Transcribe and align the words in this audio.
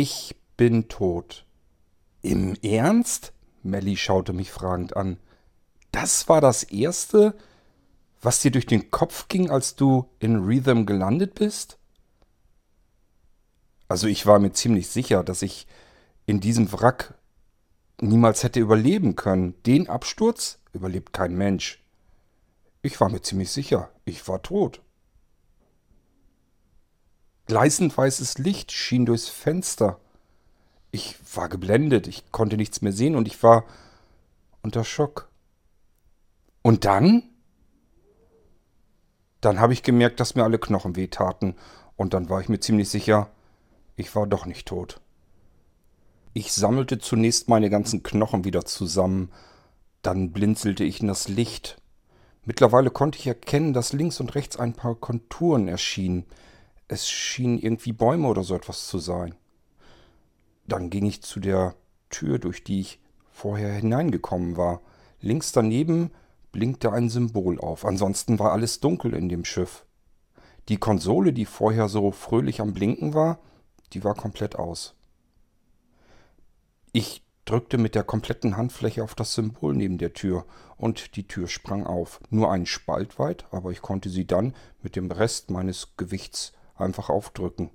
Ich 0.00 0.36
bin 0.56 0.86
tot. 0.86 1.44
Im 2.22 2.54
Ernst? 2.62 3.32
Melly 3.64 3.96
schaute 3.96 4.32
mich 4.32 4.52
fragend 4.52 4.96
an. 4.96 5.18
Das 5.90 6.28
war 6.28 6.40
das 6.40 6.62
Erste, 6.62 7.36
was 8.22 8.40
dir 8.40 8.52
durch 8.52 8.66
den 8.66 8.92
Kopf 8.92 9.26
ging, 9.26 9.50
als 9.50 9.74
du 9.74 10.08
in 10.20 10.36
Rhythm 10.36 10.86
gelandet 10.86 11.34
bist? 11.34 11.78
Also 13.88 14.06
ich 14.06 14.24
war 14.24 14.38
mir 14.38 14.52
ziemlich 14.52 14.86
sicher, 14.86 15.24
dass 15.24 15.42
ich 15.42 15.66
in 16.26 16.38
diesem 16.38 16.70
Wrack 16.70 17.14
niemals 18.00 18.44
hätte 18.44 18.60
überleben 18.60 19.16
können. 19.16 19.60
Den 19.64 19.88
Absturz 19.88 20.60
überlebt 20.72 21.12
kein 21.12 21.34
Mensch. 21.34 21.82
Ich 22.82 23.00
war 23.00 23.08
mir 23.08 23.22
ziemlich 23.22 23.50
sicher, 23.50 23.90
ich 24.04 24.28
war 24.28 24.44
tot. 24.44 24.80
Gleißend 27.48 27.96
weißes 27.96 28.36
Licht 28.36 28.72
schien 28.72 29.06
durchs 29.06 29.28
Fenster. 29.30 29.98
Ich 30.90 31.16
war 31.34 31.48
geblendet, 31.48 32.06
ich 32.06 32.30
konnte 32.30 32.58
nichts 32.58 32.82
mehr 32.82 32.92
sehen 32.92 33.16
und 33.16 33.26
ich 33.26 33.42
war 33.42 33.64
unter 34.62 34.84
Schock. 34.84 35.30
Und 36.60 36.84
dann? 36.84 37.22
Dann 39.40 39.60
habe 39.60 39.72
ich 39.72 39.82
gemerkt, 39.82 40.20
dass 40.20 40.34
mir 40.34 40.44
alle 40.44 40.58
Knochen 40.58 40.94
wehtaten 40.94 41.56
und 41.96 42.12
dann 42.12 42.28
war 42.28 42.42
ich 42.42 42.50
mir 42.50 42.60
ziemlich 42.60 42.90
sicher, 42.90 43.30
ich 43.96 44.14
war 44.14 44.26
doch 44.26 44.44
nicht 44.44 44.68
tot. 44.68 45.00
Ich 46.34 46.52
sammelte 46.52 46.98
zunächst 46.98 47.48
meine 47.48 47.70
ganzen 47.70 48.02
Knochen 48.02 48.44
wieder 48.44 48.66
zusammen, 48.66 49.30
dann 50.02 50.32
blinzelte 50.32 50.84
ich 50.84 51.00
in 51.00 51.08
das 51.08 51.28
Licht. 51.28 51.80
Mittlerweile 52.44 52.90
konnte 52.90 53.18
ich 53.18 53.26
erkennen, 53.26 53.72
dass 53.72 53.94
links 53.94 54.20
und 54.20 54.34
rechts 54.34 54.58
ein 54.58 54.74
paar 54.74 54.96
Konturen 54.96 55.66
erschienen. 55.66 56.26
Es 56.88 57.08
schienen 57.08 57.58
irgendwie 57.58 57.92
Bäume 57.92 58.28
oder 58.28 58.42
so 58.42 58.54
etwas 58.54 58.88
zu 58.88 58.98
sein. 58.98 59.34
Dann 60.66 60.90
ging 60.90 61.06
ich 61.06 61.22
zu 61.22 61.38
der 61.38 61.74
Tür, 62.10 62.38
durch 62.38 62.64
die 62.64 62.80
ich 62.80 63.00
vorher 63.30 63.72
hineingekommen 63.72 64.56
war. 64.56 64.80
Links 65.20 65.52
daneben 65.52 66.10
blinkte 66.50 66.92
ein 66.92 67.08
Symbol 67.08 67.60
auf. 67.60 67.84
Ansonsten 67.84 68.38
war 68.38 68.52
alles 68.52 68.80
dunkel 68.80 69.14
in 69.14 69.28
dem 69.28 69.44
Schiff. 69.44 69.84
Die 70.68 70.78
Konsole, 70.78 71.32
die 71.32 71.44
vorher 71.44 71.88
so 71.88 72.10
fröhlich 72.10 72.60
am 72.60 72.74
Blinken 72.74 73.14
war, 73.14 73.38
die 73.92 74.04
war 74.04 74.14
komplett 74.14 74.56
aus. 74.56 74.94
Ich 76.92 77.22
drückte 77.44 77.78
mit 77.78 77.94
der 77.94 78.04
kompletten 78.04 78.56
Handfläche 78.56 79.02
auf 79.02 79.14
das 79.14 79.34
Symbol 79.34 79.74
neben 79.74 79.96
der 79.96 80.12
Tür 80.12 80.44
und 80.76 81.16
die 81.16 81.26
Tür 81.26 81.48
sprang 81.48 81.86
auf. 81.86 82.20
Nur 82.28 82.52
einen 82.52 82.66
Spalt 82.66 83.18
weit, 83.18 83.46
aber 83.50 83.70
ich 83.70 83.80
konnte 83.80 84.10
sie 84.10 84.26
dann 84.26 84.54
mit 84.82 84.96
dem 84.96 85.10
Rest 85.10 85.50
meines 85.50 85.96
Gewichts 85.96 86.52
einfach 86.80 87.08
aufdrücken. 87.08 87.70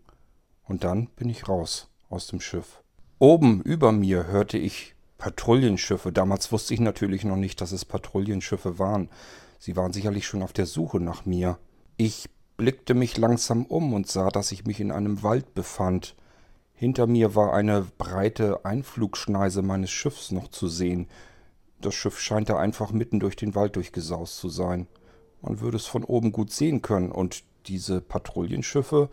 Und 0.65 0.83
dann 0.83 1.07
bin 1.15 1.29
ich 1.29 1.47
raus 1.47 1.89
aus 2.09 2.27
dem 2.27 2.39
Schiff. 2.39 2.81
Oben 3.19 3.61
über 3.61 3.91
mir 3.91 4.27
hörte 4.27 4.57
ich 4.57 4.95
Patrouillenschiffe. 5.17 6.11
Damals 6.11 6.51
wusste 6.51 6.73
ich 6.73 6.79
natürlich 6.79 7.23
noch 7.23 7.37
nicht, 7.37 7.61
dass 7.61 7.71
es 7.71 7.85
Patrouillenschiffe 7.85 8.79
waren. 8.79 9.09
Sie 9.59 9.75
waren 9.75 9.93
sicherlich 9.93 10.27
schon 10.27 10.43
auf 10.43 10.51
der 10.51 10.65
Suche 10.65 10.99
nach 10.99 11.25
mir. 11.25 11.57
Ich 11.95 12.29
blickte 12.57 12.93
mich 12.93 13.17
langsam 13.17 13.65
um 13.65 13.93
und 13.93 14.07
sah, 14.07 14.29
dass 14.29 14.51
ich 14.51 14.65
mich 14.65 14.79
in 14.79 14.91
einem 14.91 15.23
Wald 15.23 15.53
befand. 15.53 16.15
Hinter 16.73 17.07
mir 17.07 17.35
war 17.35 17.53
eine 17.53 17.85
breite 17.97 18.65
Einflugschneise 18.65 19.61
meines 19.61 19.91
Schiffs 19.91 20.31
noch 20.31 20.49
zu 20.49 20.67
sehen. 20.67 21.07
Das 21.79 21.95
Schiff 21.95 22.19
scheint 22.19 22.49
da 22.49 22.57
einfach 22.57 22.91
mitten 22.91 23.19
durch 23.19 23.35
den 23.35 23.55
Wald 23.55 23.75
durchgesaust 23.75 24.37
zu 24.37 24.49
sein. 24.49 24.87
Man 25.41 25.59
würde 25.61 25.77
es 25.77 25.85
von 25.85 26.03
oben 26.03 26.31
gut 26.31 26.51
sehen 26.51 26.81
können, 26.81 27.11
und 27.11 27.43
diese 27.67 28.01
Patrouillenschiffe, 28.01 29.09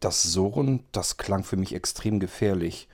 das 0.00 0.22
Surren, 0.22 0.84
das 0.92 1.16
klang 1.16 1.44
für 1.44 1.56
mich 1.56 1.74
extrem 1.74 2.20
gefährlich. 2.20 2.88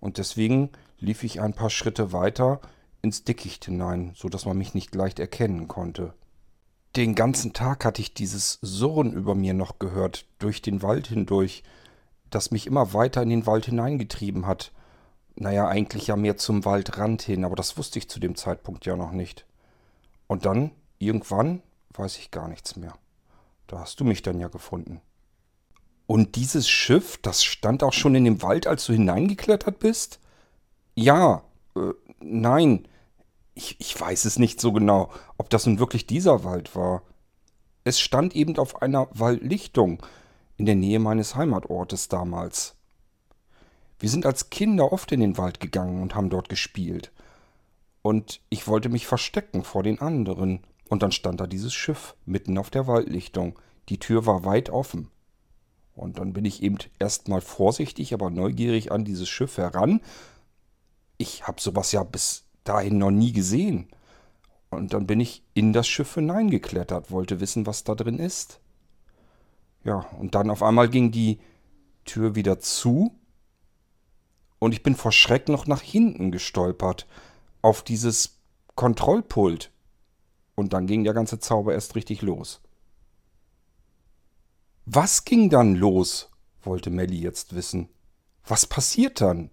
Und 0.00 0.18
deswegen 0.18 0.70
lief 0.98 1.22
ich 1.24 1.40
ein 1.40 1.54
paar 1.54 1.70
Schritte 1.70 2.12
weiter 2.12 2.60
ins 3.02 3.24
Dickicht 3.24 3.66
hinein, 3.66 4.12
so 4.16 4.28
dass 4.28 4.46
man 4.46 4.58
mich 4.58 4.74
nicht 4.74 4.94
leicht 4.94 5.18
erkennen 5.18 5.68
konnte. 5.68 6.14
Den 6.96 7.14
ganzen 7.14 7.52
Tag 7.52 7.84
hatte 7.84 8.00
ich 8.00 8.14
dieses 8.14 8.58
Surren 8.62 9.12
über 9.12 9.34
mir 9.34 9.54
noch 9.54 9.78
gehört, 9.78 10.24
durch 10.38 10.62
den 10.62 10.82
Wald 10.82 11.08
hindurch, 11.08 11.62
das 12.30 12.50
mich 12.50 12.66
immer 12.66 12.92
weiter 12.92 13.22
in 13.22 13.30
den 13.30 13.46
Wald 13.46 13.66
hineingetrieben 13.66 14.46
hat. 14.46 14.72
Naja, 15.36 15.68
eigentlich 15.68 16.08
ja 16.08 16.16
mehr 16.16 16.36
zum 16.36 16.64
Waldrand 16.64 17.22
hin, 17.22 17.44
aber 17.44 17.56
das 17.56 17.76
wusste 17.76 17.98
ich 17.98 18.08
zu 18.08 18.18
dem 18.18 18.34
Zeitpunkt 18.34 18.86
ja 18.86 18.96
noch 18.96 19.12
nicht. 19.12 19.46
Und 20.26 20.44
dann, 20.44 20.72
irgendwann, 20.98 21.62
weiß 21.90 22.18
ich 22.18 22.30
gar 22.30 22.48
nichts 22.48 22.76
mehr. 22.76 22.94
Da 23.68 23.78
hast 23.78 24.00
du 24.00 24.04
mich 24.04 24.22
dann 24.22 24.40
ja 24.40 24.48
gefunden. 24.48 25.00
Und 26.06 26.36
dieses 26.36 26.68
Schiff, 26.68 27.18
das 27.18 27.44
stand 27.44 27.82
auch 27.82 27.92
schon 27.92 28.14
in 28.14 28.24
dem 28.24 28.42
Wald, 28.42 28.66
als 28.66 28.86
du 28.86 28.94
hineingeklettert 28.94 29.78
bist? 29.78 30.20
Ja, 30.94 31.42
äh, 31.76 31.92
nein. 32.20 32.88
Ich, 33.54 33.76
ich 33.78 34.00
weiß 34.00 34.24
es 34.24 34.38
nicht 34.38 34.60
so 34.60 34.72
genau, 34.72 35.10
ob 35.36 35.50
das 35.50 35.66
nun 35.66 35.78
wirklich 35.78 36.06
dieser 36.06 36.44
Wald 36.44 36.74
war. 36.74 37.02
Es 37.84 38.00
stand 38.00 38.34
eben 38.34 38.56
auf 38.58 38.80
einer 38.82 39.08
Waldlichtung 39.12 40.02
in 40.56 40.64
der 40.64 40.76
Nähe 40.76 40.98
meines 40.98 41.34
Heimatortes 41.34 42.08
damals. 42.08 42.74
Wir 43.98 44.08
sind 44.08 44.24
als 44.26 44.48
Kinder 44.48 44.92
oft 44.92 45.12
in 45.12 45.20
den 45.20 45.36
Wald 45.36 45.60
gegangen 45.60 46.02
und 46.02 46.14
haben 46.14 46.30
dort 46.30 46.48
gespielt. 46.48 47.12
Und 48.00 48.40
ich 48.48 48.66
wollte 48.66 48.88
mich 48.88 49.06
verstecken 49.06 49.64
vor 49.64 49.82
den 49.82 50.00
anderen. 50.00 50.60
Und 50.88 51.02
dann 51.02 51.12
stand 51.12 51.40
da 51.40 51.46
dieses 51.46 51.74
Schiff 51.74 52.14
mitten 52.24 52.58
auf 52.58 52.70
der 52.70 52.86
Waldlichtung. 52.86 53.58
Die 53.88 53.98
Tür 53.98 54.26
war 54.26 54.44
weit 54.44 54.70
offen. 54.70 55.10
Und 55.94 56.18
dann 56.18 56.32
bin 56.32 56.44
ich 56.44 56.62
eben 56.62 56.78
erstmal 56.98 57.40
vorsichtig, 57.40 58.14
aber 58.14 58.30
neugierig 58.30 58.92
an 58.92 59.04
dieses 59.04 59.28
Schiff 59.28 59.58
heran. 59.58 60.00
Ich 61.16 61.46
habe 61.46 61.60
sowas 61.60 61.92
ja 61.92 62.04
bis 62.04 62.44
dahin 62.64 62.98
noch 62.98 63.10
nie 63.10 63.32
gesehen. 63.32 63.88
Und 64.70 64.92
dann 64.92 65.06
bin 65.06 65.20
ich 65.20 65.42
in 65.54 65.72
das 65.72 65.88
Schiff 65.88 66.14
hineingeklettert, 66.14 67.10
wollte 67.10 67.40
wissen, 67.40 67.66
was 67.66 67.84
da 67.84 67.94
drin 67.94 68.18
ist. 68.18 68.60
Ja, 69.84 70.06
und 70.18 70.34
dann 70.34 70.50
auf 70.50 70.62
einmal 70.62 70.88
ging 70.88 71.10
die 71.10 71.40
Tür 72.04 72.34
wieder 72.34 72.58
zu 72.58 73.18
und 74.58 74.72
ich 74.72 74.82
bin 74.82 74.96
vor 74.96 75.12
Schreck 75.12 75.48
noch 75.48 75.66
nach 75.66 75.82
hinten 75.82 76.30
gestolpert 76.32 77.06
auf 77.62 77.82
dieses 77.82 78.38
Kontrollpult. 78.74 79.70
Und 80.58 80.72
dann 80.72 80.88
ging 80.88 81.04
der 81.04 81.14
ganze 81.14 81.38
Zauber 81.38 81.72
erst 81.72 81.94
richtig 81.94 82.20
los. 82.20 82.60
Was 84.86 85.24
ging 85.24 85.50
dann 85.50 85.76
los? 85.76 86.30
wollte 86.62 86.90
Melly 86.90 87.20
jetzt 87.20 87.54
wissen. 87.54 87.88
Was 88.44 88.66
passiert 88.66 89.20
dann? 89.20 89.50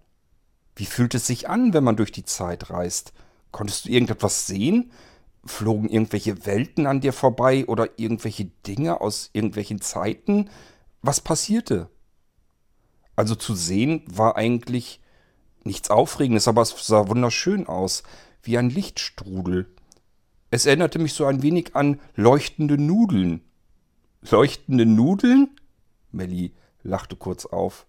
Wie 0.74 0.84
fühlt 0.84 1.14
es 1.14 1.28
sich 1.28 1.48
an, 1.48 1.72
wenn 1.72 1.84
man 1.84 1.94
durch 1.94 2.10
die 2.10 2.24
Zeit 2.24 2.70
reist? 2.70 3.12
Konntest 3.52 3.84
du 3.84 3.90
irgendetwas 3.90 4.48
sehen? 4.48 4.90
Flogen 5.44 5.88
irgendwelche 5.88 6.44
Welten 6.44 6.88
an 6.88 7.00
dir 7.00 7.12
vorbei 7.12 7.66
oder 7.66 8.00
irgendwelche 8.00 8.46
Dinge 8.66 9.00
aus 9.00 9.30
irgendwelchen 9.32 9.80
Zeiten? 9.80 10.50
Was 11.02 11.20
passierte? 11.20 11.88
Also 13.14 13.36
zu 13.36 13.54
sehen 13.54 14.02
war 14.08 14.34
eigentlich 14.34 15.00
nichts 15.62 15.88
Aufregendes, 15.88 16.48
aber 16.48 16.62
es 16.62 16.74
sah 16.84 17.06
wunderschön 17.06 17.68
aus, 17.68 18.02
wie 18.42 18.58
ein 18.58 18.70
Lichtstrudel. 18.70 19.72
Es 20.50 20.66
erinnerte 20.66 20.98
mich 20.98 21.12
so 21.12 21.24
ein 21.26 21.42
wenig 21.42 21.74
an 21.74 22.00
leuchtende 22.14 22.78
Nudeln. 22.78 23.42
Leuchtende 24.30 24.86
Nudeln? 24.86 25.50
Melly 26.12 26.52
lachte 26.82 27.16
kurz 27.16 27.46
auf. 27.46 27.86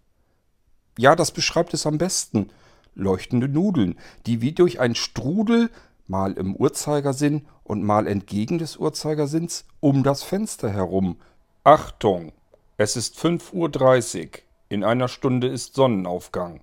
Ja, 0.98 1.16
das 1.16 1.32
beschreibt 1.32 1.74
es 1.74 1.86
am 1.86 1.98
besten. 1.98 2.50
Leuchtende 2.96 3.48
Nudeln, 3.48 3.96
die 4.26 4.42
wie 4.42 4.54
durch 4.54 4.80
ein 4.80 4.96
Strudel, 4.96 5.70
mal 6.08 6.34
im 6.34 6.56
Uhrzeigersinn 6.56 7.46
und 7.64 7.84
mal 7.84 8.08
entgegen 8.08 8.58
des 8.58 8.78
Uhrzeigersinns, 8.78 9.66
um 9.80 10.04
das 10.04 10.24
Fenster 10.24 10.72
herum. 10.72 11.18
Achtung! 11.64 12.32
Es 12.78 12.96
ist 12.96 13.20
fünf 13.20 13.54
Uhr. 13.54 13.70
dreißig. 13.70 14.44
In 14.70 14.84
einer 14.84 15.08
Stunde 15.08 15.48
ist 15.48 15.76
Sonnenaufgang. 15.76 16.62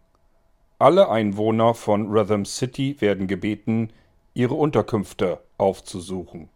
Alle 0.78 1.08
Einwohner 1.08 1.74
von 1.74 2.08
Rhythm 2.08 2.44
City 2.44 2.96
werden 3.00 3.26
gebeten, 3.28 3.90
ihre 4.34 4.54
Unterkünfte 4.54 5.40
aufzusuchen. 5.56 6.50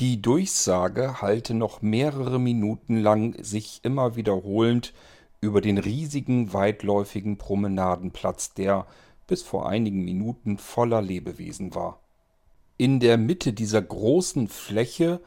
Die 0.00 0.20
Durchsage 0.20 1.22
hallte 1.22 1.54
noch 1.54 1.80
mehrere 1.80 2.38
Minuten 2.38 2.98
lang 2.98 3.42
sich 3.42 3.80
immer 3.82 4.16
wiederholend 4.16 4.92
über 5.40 5.60
den 5.60 5.78
riesigen, 5.78 6.52
weitläufigen 6.52 7.38
Promenadenplatz, 7.38 8.54
der 8.54 8.86
bis 9.26 9.42
vor 9.42 9.68
einigen 9.68 10.04
Minuten 10.04 10.58
voller 10.58 11.00
Lebewesen 11.00 11.74
war. 11.74 12.00
In 12.76 12.98
der 13.00 13.16
Mitte 13.16 13.52
dieser 13.52 13.80
großen 13.80 14.48
Fläche 14.48 15.20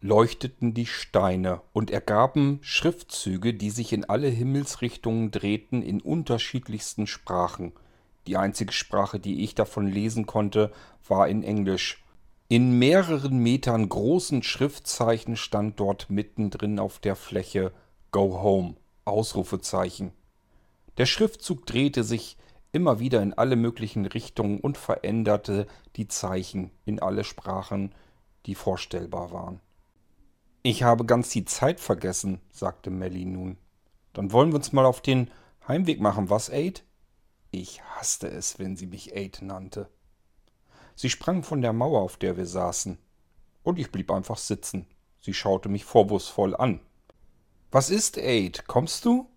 leuchteten 0.00 0.74
die 0.74 0.86
Steine 0.86 1.62
und 1.72 1.90
ergaben 1.90 2.58
Schriftzüge, 2.62 3.54
die 3.54 3.70
sich 3.70 3.92
in 3.92 4.04
alle 4.04 4.28
Himmelsrichtungen 4.28 5.30
drehten 5.30 5.82
in 5.82 6.00
unterschiedlichsten 6.02 7.06
Sprachen. 7.06 7.72
Die 8.26 8.36
einzige 8.36 8.72
Sprache, 8.72 9.20
die 9.20 9.44
ich 9.44 9.54
davon 9.54 9.86
lesen 9.86 10.26
konnte, 10.26 10.72
war 11.06 11.28
in 11.28 11.42
Englisch, 11.42 12.02
in 12.48 12.78
mehreren 12.78 13.38
Metern 13.38 13.88
großen 13.88 14.42
Schriftzeichen 14.42 15.36
stand 15.36 15.80
dort 15.80 16.10
mittendrin 16.10 16.78
auf 16.78 16.98
der 16.98 17.16
Fläche 17.16 17.72
Go 18.10 18.42
Home. 18.42 18.76
Ausrufezeichen. 19.04 20.12
Der 20.96 21.06
Schriftzug 21.06 21.66
drehte 21.66 22.04
sich 22.04 22.36
immer 22.72 22.98
wieder 22.98 23.22
in 23.22 23.34
alle 23.34 23.56
möglichen 23.56 24.06
Richtungen 24.06 24.60
und 24.60 24.78
veränderte 24.78 25.66
die 25.96 26.08
Zeichen 26.08 26.70
in 26.84 27.00
alle 27.00 27.24
Sprachen, 27.24 27.94
die 28.46 28.54
vorstellbar 28.54 29.30
waren. 29.32 29.60
Ich 30.62 30.82
habe 30.82 31.04
ganz 31.04 31.28
die 31.30 31.44
Zeit 31.44 31.80
vergessen, 31.80 32.40
sagte 32.50 32.90
Melly 32.90 33.24
nun. 33.24 33.58
Dann 34.12 34.32
wollen 34.32 34.50
wir 34.50 34.56
uns 34.56 34.72
mal 34.72 34.86
auf 34.86 35.00
den 35.00 35.30
Heimweg 35.68 36.00
machen, 36.00 36.30
was, 36.30 36.50
Aid? 36.50 36.84
Ich 37.56 37.84
hasste 37.84 38.26
es, 38.26 38.58
wenn 38.58 38.74
sie 38.74 38.88
mich 38.88 39.14
Aid 39.14 39.40
nannte. 39.40 39.88
Sie 40.96 41.08
sprang 41.08 41.44
von 41.44 41.62
der 41.62 41.72
Mauer, 41.72 42.00
auf 42.00 42.16
der 42.16 42.36
wir 42.36 42.46
saßen. 42.46 42.98
Und 43.62 43.78
ich 43.78 43.92
blieb 43.92 44.10
einfach 44.10 44.38
sitzen. 44.38 44.88
Sie 45.20 45.34
schaute 45.34 45.68
mich 45.68 45.84
vorwurfsvoll 45.84 46.56
an. 46.56 46.80
Was 47.70 47.90
ist, 47.90 48.18
Aid? 48.18 48.66
Kommst 48.66 49.04
du? 49.04 49.28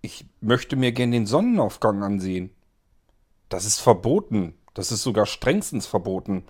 Ich 0.00 0.26
möchte 0.40 0.76
mir 0.76 0.92
gern 0.92 1.10
den 1.10 1.26
Sonnenaufgang 1.26 2.04
ansehen. 2.04 2.54
Das 3.48 3.64
ist 3.64 3.80
verboten. 3.80 4.54
Das 4.72 4.92
ist 4.92 5.02
sogar 5.02 5.26
strengstens 5.26 5.86
verboten. 5.86 6.44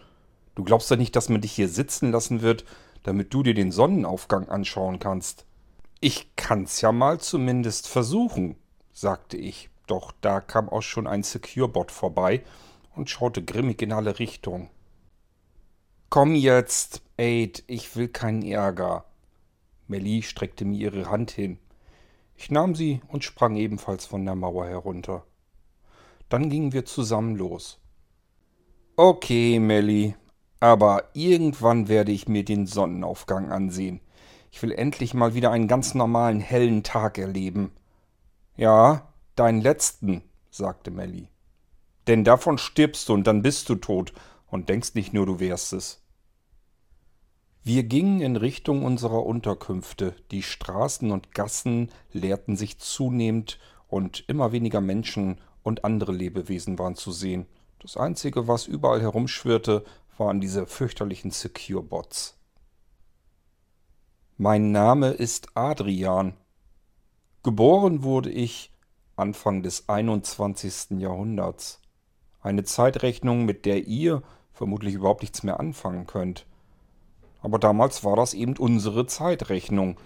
Du 0.55 0.65
glaubst 0.65 0.91
ja 0.91 0.97
nicht, 0.97 1.17
dass 1.17 1.31
man 1.31 1.41
dich 1.41 1.53
hier 1.53 1.71
sitzen 1.71 2.13
lassen 2.13 2.43
wird, 2.43 2.67
damit 3.05 3.33
du 3.33 3.43
dir 3.43 3.55
den 3.55 3.73
Sonnenaufgang 3.73 4.51
anschauen 4.51 4.99
kannst. 4.99 5.47
Ich 6.01 6.37
kann's 6.37 6.83
ja 6.83 6.93
mal 6.93 7.21
zumindest 7.21 7.89
versuchen, 7.89 8.57
sagte 8.93 9.39
ich, 9.39 9.71
doch 9.87 10.13
da 10.21 10.41
kam 10.41 10.69
auch 10.69 10.83
schon 10.83 11.07
ein 11.07 11.23
Securebot 11.23 11.91
vorbei 11.91 12.43
und 12.95 13.11
schaute 13.11 13.45
grimmig 13.45 13.83
in 13.83 13.93
alle 13.93 14.19
Richtungen. 14.19 14.71
Komm 16.09 16.35
jetzt, 16.35 17.03
Aid, 17.17 17.65
ich 17.67 17.97
will 17.97 18.09
keinen 18.09 18.43
Ärger. 18.43 19.05
Melly 19.89 20.23
streckte 20.23 20.65
mir 20.65 20.79
ihre 20.79 21.11
Hand 21.11 21.31
hin. 21.31 21.59
Ich 22.37 22.51
nahm 22.51 22.75
sie 22.75 23.01
und 23.09 23.25
sprang 23.25 23.57
ebenfalls 23.57 24.07
von 24.07 24.25
der 24.25 24.35
Mauer 24.35 24.67
herunter. 24.67 25.25
Dann 26.29 26.51
gingen 26.51 26.73
wir 26.73 26.85
zusammen 26.85 27.37
los. 27.37 27.79
Okay, 28.97 29.59
Melly, 29.59 30.15
aber 30.61 31.05
irgendwann 31.13 31.89
werde 31.89 32.13
ich 32.13 32.29
mir 32.29 32.45
den 32.45 32.67
Sonnenaufgang 32.67 33.53
ansehen. 33.53 34.01
Ich 34.51 34.63
will 34.63 34.73
endlich 34.73 35.13
mal 35.13 35.35
wieder 35.35 35.51
einen 35.51 35.69
ganz 35.69 35.95
normalen 35.95 36.41
hellen 36.41 36.83
Tag 36.83 37.19
erleben. 37.19 37.73
Ja, 38.57 39.07
deinen 39.37 39.61
letzten, 39.61 40.23
sagte 40.51 40.91
Melly. 40.91 41.29
Denn 42.07 42.25
davon 42.25 42.59
stirbst 42.59 43.09
du 43.09 43.15
und 43.15 43.27
dann 43.27 43.43
bist 43.43 43.69
du 43.69 43.75
tot 43.77 44.13
und 44.47 44.69
denkst 44.69 44.95
nicht 44.95 45.13
nur, 45.13 45.27
du 45.27 45.41
wärst 45.41 45.73
es. 45.73 46.03
Wir 47.63 47.83
gingen 47.83 48.21
in 48.21 48.37
Richtung 48.37 48.85
unserer 48.85 49.27
Unterkünfte. 49.27 50.15
Die 50.31 50.43
Straßen 50.43 51.11
und 51.11 51.35
Gassen 51.35 51.91
leerten 52.13 52.57
sich 52.57 52.79
zunehmend 52.79 53.59
und 53.89 54.25
immer 54.29 54.53
weniger 54.53 54.81
Menschen 54.81 55.41
und 55.65 55.85
andere 55.85 56.13
Lebewesen 56.13 56.79
waren 56.79 56.95
zu 56.95 57.11
sehen. 57.11 57.47
Das 57.81 57.97
Einzige, 57.97 58.47
was 58.47 58.67
überall 58.67 59.03
herumschwirrte, 59.03 59.85
waren 60.17 60.41
diese 60.41 60.67
fürchterlichen 60.67 61.33
Secure-Bots. 61.33 62.39
Mein 64.37 64.71
Name 64.71 65.11
ist 65.11 65.49
Adrian. 65.55 66.35
Geboren 67.43 68.05
wurde 68.05 68.31
ich 68.31 68.71
Anfang 69.17 69.63
des 69.63 69.89
21. 69.89 71.01
Jahrhunderts. 71.01 71.81
Eine 72.43 72.65
Zeitrechnung, 72.65 73.47
mit 73.47 73.65
der 73.65 73.87
ihr 73.87 74.23
vermutlich 74.53 74.95
überhaupt 74.95 75.23
nichts 75.23 75.43
mehr 75.43 75.59
anfangen 75.59 76.07
könnt. 76.07 76.47
Aber 77.41 77.59
damals 77.59 78.05
war 78.05 78.15
das 78.15 78.35
eben 78.35 78.59
unsere 78.59 79.07
Zeitrechnung. 79.07 79.99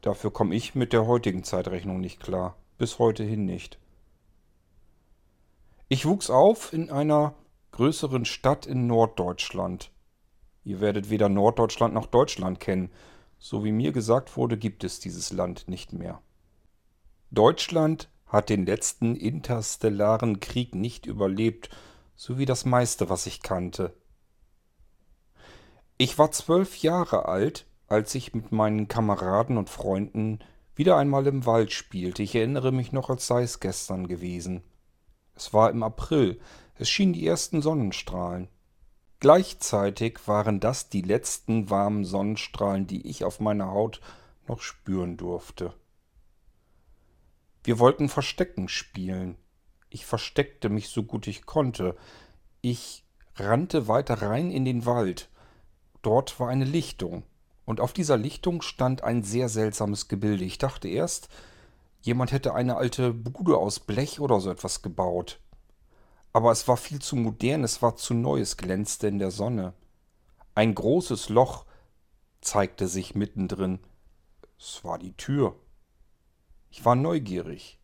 Dafür 0.00 0.32
komme 0.32 0.54
ich 0.54 0.76
mit 0.76 0.92
der 0.92 1.06
heutigen 1.06 1.42
Zeitrechnung 1.42 2.00
nicht 2.00 2.20
klar. 2.20 2.56
Bis 2.78 3.00
heute 3.00 3.24
hin 3.24 3.44
nicht. 3.46 3.80
Ich 5.88 6.06
wuchs 6.06 6.30
auf 6.30 6.72
in 6.72 6.88
einer 6.90 7.34
größeren 7.72 8.24
Stadt 8.24 8.64
in 8.64 8.86
Norddeutschland. 8.86 9.90
Ihr 10.62 10.80
werdet 10.80 11.10
weder 11.10 11.28
Norddeutschland 11.28 11.94
noch 11.94 12.06
Deutschland 12.06 12.60
kennen. 12.60 12.90
So 13.38 13.64
wie 13.64 13.72
mir 13.72 13.90
gesagt 13.90 14.36
wurde, 14.36 14.56
gibt 14.56 14.84
es 14.84 15.00
dieses 15.00 15.32
Land 15.32 15.66
nicht 15.68 15.92
mehr. 15.92 16.20
Deutschland 17.32 18.08
hat 18.26 18.48
den 18.48 18.66
letzten 18.66 19.14
interstellaren 19.14 20.40
Krieg 20.40 20.74
nicht 20.74 21.06
überlebt, 21.06 21.70
so 22.16 22.38
wie 22.38 22.46
das 22.46 22.64
meiste, 22.64 23.08
was 23.08 23.26
ich 23.26 23.42
kannte. 23.42 23.94
Ich 25.98 26.18
war 26.18 26.30
zwölf 26.30 26.78
Jahre 26.78 27.26
alt, 27.26 27.66
als 27.86 28.14
ich 28.14 28.34
mit 28.34 28.52
meinen 28.52 28.88
Kameraden 28.88 29.56
und 29.56 29.70
Freunden 29.70 30.40
wieder 30.74 30.96
einmal 30.96 31.26
im 31.26 31.46
Wald 31.46 31.72
spielte. 31.72 32.22
Ich 32.22 32.34
erinnere 32.34 32.72
mich 32.72 32.92
noch, 32.92 33.08
als 33.08 33.26
sei 33.26 33.42
es 33.42 33.60
gestern 33.60 34.08
gewesen. 34.08 34.62
Es 35.34 35.54
war 35.54 35.70
im 35.70 35.82
April, 35.82 36.40
es 36.74 36.90
schienen 36.90 37.12
die 37.12 37.26
ersten 37.26 37.62
Sonnenstrahlen. 37.62 38.48
Gleichzeitig 39.20 40.18
waren 40.26 40.60
das 40.60 40.90
die 40.90 41.00
letzten 41.00 41.70
warmen 41.70 42.04
Sonnenstrahlen, 42.04 42.86
die 42.86 43.06
ich 43.08 43.24
auf 43.24 43.40
meiner 43.40 43.70
Haut 43.70 44.00
noch 44.46 44.60
spüren 44.60 45.16
durfte. 45.16 45.72
Wir 47.66 47.80
wollten 47.80 48.08
Verstecken 48.08 48.68
spielen. 48.68 49.36
Ich 49.90 50.06
versteckte 50.06 50.68
mich 50.68 50.88
so 50.88 51.02
gut 51.02 51.26
ich 51.26 51.46
konnte. 51.46 51.96
Ich 52.60 53.04
rannte 53.34 53.88
weiter 53.88 54.22
rein 54.22 54.52
in 54.52 54.64
den 54.64 54.86
Wald. 54.86 55.28
Dort 56.00 56.38
war 56.38 56.48
eine 56.48 56.64
Lichtung. 56.64 57.24
Und 57.64 57.80
auf 57.80 57.92
dieser 57.92 58.16
Lichtung 58.16 58.62
stand 58.62 59.02
ein 59.02 59.24
sehr 59.24 59.48
seltsames 59.48 60.06
Gebilde. 60.06 60.44
Ich 60.44 60.58
dachte 60.58 60.86
erst, 60.86 61.28
jemand 62.02 62.30
hätte 62.30 62.54
eine 62.54 62.76
alte 62.76 63.12
Bude 63.12 63.56
aus 63.56 63.80
Blech 63.80 64.20
oder 64.20 64.38
so 64.38 64.48
etwas 64.48 64.82
gebaut. 64.82 65.40
Aber 66.32 66.52
es 66.52 66.68
war 66.68 66.76
viel 66.76 67.00
zu 67.00 67.16
modern, 67.16 67.64
es 67.64 67.82
war 67.82 67.96
zu 67.96 68.14
neu, 68.14 68.38
es 68.38 68.56
glänzte 68.56 69.08
in 69.08 69.18
der 69.18 69.32
Sonne. 69.32 69.74
Ein 70.54 70.72
großes 70.72 71.30
Loch 71.30 71.66
zeigte 72.40 72.86
sich 72.86 73.16
mittendrin. 73.16 73.80
Es 74.56 74.84
war 74.84 75.00
die 75.00 75.14
Tür. 75.14 75.56
Ich 76.70 76.84
war 76.84 76.94
neugierig. 76.94 77.78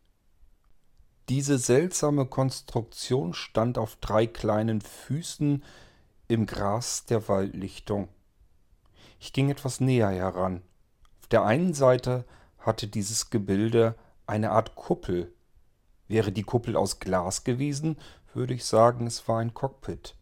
Diese 1.28 1.58
seltsame 1.58 2.26
Konstruktion 2.26 3.32
stand 3.32 3.78
auf 3.78 3.96
drei 3.96 4.26
kleinen 4.26 4.80
Füßen 4.80 5.62
im 6.28 6.46
Gras 6.46 7.06
der 7.06 7.28
Waldlichtung. 7.28 8.08
Ich 9.20 9.32
ging 9.32 9.50
etwas 9.50 9.80
näher 9.80 10.10
heran. 10.10 10.62
Auf 11.20 11.28
der 11.28 11.44
einen 11.44 11.74
Seite 11.74 12.24
hatte 12.58 12.88
dieses 12.88 13.30
Gebilde 13.30 13.94
eine 14.26 14.50
Art 14.50 14.74
Kuppel. 14.74 15.32
Wäre 16.08 16.32
die 16.32 16.42
Kuppel 16.42 16.76
aus 16.76 16.98
Glas 16.98 17.44
gewesen, 17.44 17.96
würde 18.34 18.54
ich 18.54 18.64
sagen, 18.64 19.06
es 19.06 19.28
war 19.28 19.38
ein 19.38 19.54
Cockpit. 19.54 20.16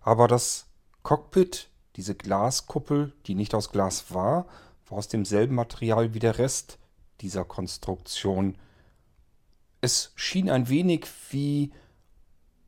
Aber 0.00 0.28
das 0.28 0.66
Cockpit, 1.02 1.68
diese 1.96 2.14
Glaskuppel, 2.14 3.12
die 3.26 3.34
nicht 3.34 3.54
aus 3.54 3.70
Glas 3.70 4.12
war, 4.12 4.46
war 4.88 4.98
aus 4.98 5.08
demselben 5.08 5.54
Material 5.54 6.14
wie 6.14 6.18
der 6.18 6.38
Rest 6.38 6.78
dieser 7.24 7.44
Konstruktion. 7.44 8.56
Es 9.80 10.12
schien 10.14 10.50
ein 10.50 10.68
wenig 10.68 11.06
wie 11.30 11.72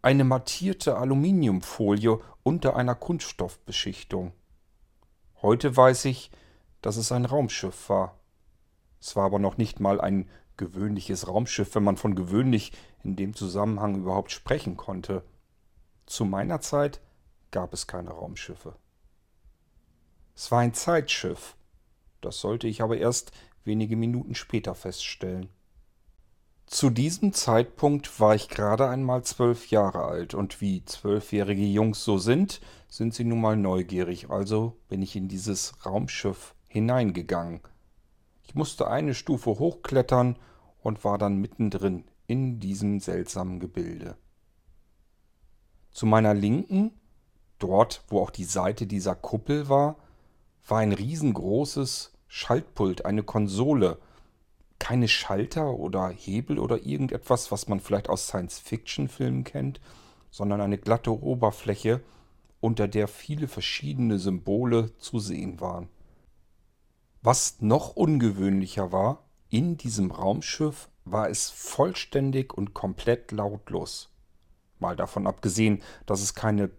eine 0.00 0.24
mattierte 0.24 0.96
Aluminiumfolie 0.96 2.18
unter 2.42 2.74
einer 2.74 2.94
Kunststoffbeschichtung. 2.94 4.32
Heute 5.42 5.76
weiß 5.76 6.06
ich, 6.06 6.30
dass 6.80 6.96
es 6.96 7.12
ein 7.12 7.26
Raumschiff 7.26 7.90
war. 7.90 8.18
Es 8.98 9.14
war 9.14 9.26
aber 9.26 9.38
noch 9.38 9.58
nicht 9.58 9.78
mal 9.78 10.00
ein 10.00 10.28
gewöhnliches 10.56 11.28
Raumschiff, 11.28 11.74
wenn 11.74 11.84
man 11.84 11.98
von 11.98 12.14
gewöhnlich 12.14 12.72
in 13.04 13.14
dem 13.14 13.34
Zusammenhang 13.34 13.96
überhaupt 13.96 14.32
sprechen 14.32 14.78
konnte. 14.78 15.22
Zu 16.06 16.24
meiner 16.24 16.62
Zeit 16.62 17.02
gab 17.50 17.74
es 17.74 17.86
keine 17.86 18.10
Raumschiffe. 18.10 18.74
Es 20.34 20.50
war 20.50 20.60
ein 20.60 20.72
Zeitschiff. 20.72 21.56
Das 22.22 22.40
sollte 22.40 22.68
ich 22.68 22.80
aber 22.80 22.96
erst 22.96 23.32
wenige 23.66 23.96
Minuten 23.96 24.34
später 24.34 24.74
feststellen. 24.74 25.48
Zu 26.66 26.90
diesem 26.90 27.32
Zeitpunkt 27.32 28.18
war 28.18 28.34
ich 28.34 28.48
gerade 28.48 28.88
einmal 28.88 29.22
zwölf 29.22 29.70
Jahre 29.70 30.04
alt 30.04 30.34
und 30.34 30.60
wie 30.60 30.84
zwölfjährige 30.84 31.64
Jungs 31.64 32.02
so 32.02 32.18
sind, 32.18 32.60
sind 32.88 33.14
sie 33.14 33.22
nun 33.22 33.40
mal 33.40 33.56
neugierig, 33.56 34.30
also 34.30 34.76
bin 34.88 35.00
ich 35.00 35.14
in 35.14 35.28
dieses 35.28 35.74
Raumschiff 35.86 36.54
hineingegangen. 36.66 37.60
Ich 38.42 38.56
musste 38.56 38.88
eine 38.88 39.14
Stufe 39.14 39.50
hochklettern 39.50 40.36
und 40.80 41.04
war 41.04 41.18
dann 41.18 41.36
mittendrin 41.36 42.04
in 42.26 42.58
diesem 42.58 42.98
seltsamen 42.98 43.60
Gebilde. 43.60 44.16
Zu 45.92 46.06
meiner 46.06 46.34
Linken, 46.34 46.90
dort 47.60 48.02
wo 48.08 48.20
auch 48.20 48.30
die 48.30 48.44
Seite 48.44 48.88
dieser 48.88 49.14
Kuppel 49.14 49.68
war, 49.68 49.96
war 50.66 50.78
ein 50.78 50.92
riesengroßes 50.92 52.15
Schaltpult, 52.28 53.04
eine 53.04 53.22
Konsole. 53.22 53.98
Keine 54.78 55.08
Schalter 55.08 55.70
oder 55.70 56.08
Hebel 56.08 56.58
oder 56.58 56.84
irgendetwas, 56.84 57.50
was 57.50 57.66
man 57.68 57.80
vielleicht 57.80 58.08
aus 58.08 58.26
Science-Fiction-Filmen 58.26 59.44
kennt, 59.44 59.80
sondern 60.30 60.60
eine 60.60 60.78
glatte 60.78 61.18
Oberfläche, 61.22 62.02
unter 62.60 62.88
der 62.88 63.08
viele 63.08 63.48
verschiedene 63.48 64.18
Symbole 64.18 64.96
zu 64.98 65.18
sehen 65.18 65.60
waren. 65.60 65.88
Was 67.22 67.60
noch 67.60 67.96
ungewöhnlicher 67.96 68.92
war, 68.92 69.24
in 69.48 69.76
diesem 69.76 70.10
Raumschiff 70.10 70.88
war 71.04 71.30
es 71.30 71.50
vollständig 71.50 72.52
und 72.52 72.74
komplett 72.74 73.32
lautlos. 73.32 74.10
Mal 74.78 74.96
davon 74.96 75.26
abgesehen, 75.26 75.82
dass 76.04 76.20
es 76.20 76.34
keine 76.34 76.70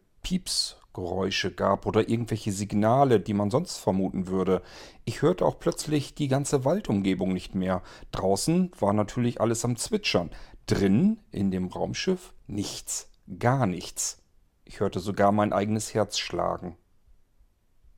Piepsgeräusche 0.98 1.52
gab 1.52 1.86
oder 1.86 2.10
irgendwelche 2.10 2.52
Signale, 2.52 3.20
die 3.20 3.34
man 3.34 3.52
sonst 3.52 3.78
vermuten 3.78 4.28
würde. 4.28 4.64
Ich 5.06 5.22
hörte 5.22 5.46
auch 5.46 5.60
plötzlich 5.60 6.16
die 6.16 6.28
ganze 6.28 6.66
Waldumgebung 6.66 7.34
nicht 7.34 7.54
mehr. 7.54 7.84
Draußen 8.12 8.72
war 8.80 8.94
natürlich 8.94 9.40
alles 9.40 9.64
am 9.64 9.76
Zwitschern. 9.76 10.32
Drinnen, 10.66 11.22
in 11.32 11.52
dem 11.52 11.68
Raumschiff, 11.68 12.34
nichts, 12.48 13.12
gar 13.40 13.68
nichts. 13.68 14.24
Ich 14.66 14.80
hörte 14.80 15.00
sogar 15.00 15.32
mein 15.32 15.54
eigenes 15.54 15.94
Herz 15.94 16.18
schlagen. 16.18 16.76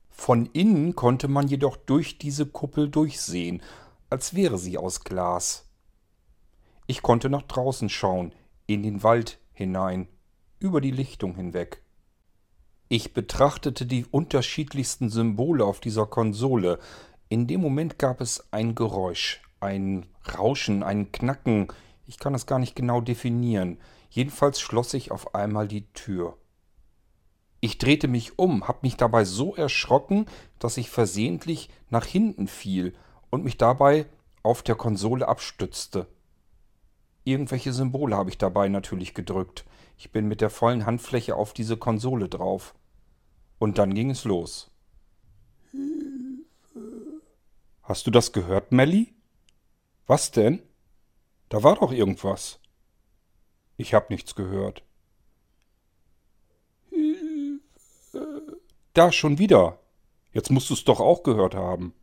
Von 0.10 0.48
innen 0.48 0.96
konnte 0.96 1.29
man 1.29 1.48
jedoch 1.48 1.77
durch 1.77 2.18
diese 2.18 2.46
Kuppel 2.46 2.89
durchsehen, 2.89 3.62
als 4.10 4.36
wäre 4.36 4.58
sie 4.58 4.77
aus 4.77 5.06
Glas. 5.06 5.70
Ich 6.86 7.01
konnte 7.01 7.29
nach 7.29 7.44
draußen 7.44 7.88
schauen, 7.89 8.34
in 8.68 8.84
den 8.84 9.03
Wald 9.03 9.39
hinein, 9.53 10.10
über 10.60 10.82
die 10.82 10.91
Lichtung 10.91 11.36
hinweg. 11.36 11.82
Ich 12.91 13.13
betrachtete 13.13 13.86
die 13.86 14.08
unterschiedlichsten 14.08 15.12
Symbole 15.12 15.63
auf 15.63 15.79
dieser 15.79 16.08
Konsole. 16.08 16.79
In 17.29 17.46
dem 17.46 17.62
Moment 17.62 18.00
gab 18.00 18.19
es 18.19 18.51
ein 18.51 18.74
Geräusch, 18.74 19.43
ein 19.60 20.08
Rauschen, 20.36 20.81
ein 20.81 21.12
Knacken, 21.12 21.67
ich 22.08 22.17
kann 22.17 22.34
es 22.34 22.48
gar 22.48 22.58
nicht 22.58 22.75
genau 22.75 23.00
definieren. 23.00 23.77
Jedenfalls 24.10 24.60
schloss 24.60 24.96
ich 24.96 25.12
auf 25.12 25.36
einmal 25.36 25.67
die 25.67 25.86
Tür. 25.93 26.36
Ich 27.60 27.77
drehte 27.77 28.08
mich 28.08 28.39
um, 28.39 28.67
hab 28.67 28.81
mich 28.81 28.98
dabei 28.98 29.24
so 29.24 29.53
erschrocken, 29.53 30.25
dass 30.58 30.77
ich 30.77 30.89
versehentlich 30.89 31.69
nach 31.91 32.05
hinten 32.05 32.48
fiel 32.48 32.96
und 33.29 33.43
mich 33.43 33.58
dabei 33.58 34.08
auf 34.41 34.63
der 34.63 34.74
Konsole 34.74 35.27
abstützte. 35.27 36.08
Irgendwelche 37.29 37.74
Symbole 37.74 38.17
habe 38.17 38.31
ich 38.31 38.39
dabei 38.39 38.69
natürlich 38.69 39.13
gedrückt. 39.13 39.63
Ich 39.98 40.12
bin 40.12 40.27
mit 40.27 40.41
der 40.41 40.50
vollen 40.50 40.88
Handfläche 40.88 41.36
auf 41.36 41.53
diese 41.53 41.77
Konsole 41.77 42.27
drauf. 42.27 42.74
Und 43.59 43.77
dann 43.77 43.93
ging 43.93 44.09
es 44.09 44.24
los. 44.24 44.71
Hilfe. 45.69 47.21
Hast 47.83 48.07
du 48.07 48.09
das 48.09 48.31
gehört, 48.31 48.71
Melly? 48.71 49.13
Was 50.07 50.31
denn? 50.31 50.63
Da 51.50 51.62
war 51.62 51.75
doch 51.75 51.91
irgendwas. 51.91 52.59
Ich 53.77 53.93
hab 53.93 54.09
nichts 54.09 54.33
gehört. 54.33 54.81
Hilfe. 56.89 58.57
Da 58.95 59.12
schon 59.12 59.38
wieder. 59.38 59.77
Jetzt 60.33 60.50
musst 60.50 60.71
du's 60.71 60.83
doch 60.83 61.00
auch 61.00 61.21
gehört 61.21 61.53
haben. 61.53 61.93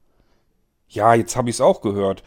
Ja, 0.87 1.15
jetzt 1.15 1.35
hab 1.35 1.49
ich's 1.49 1.61
auch 1.61 1.81
gehört. 1.81 2.23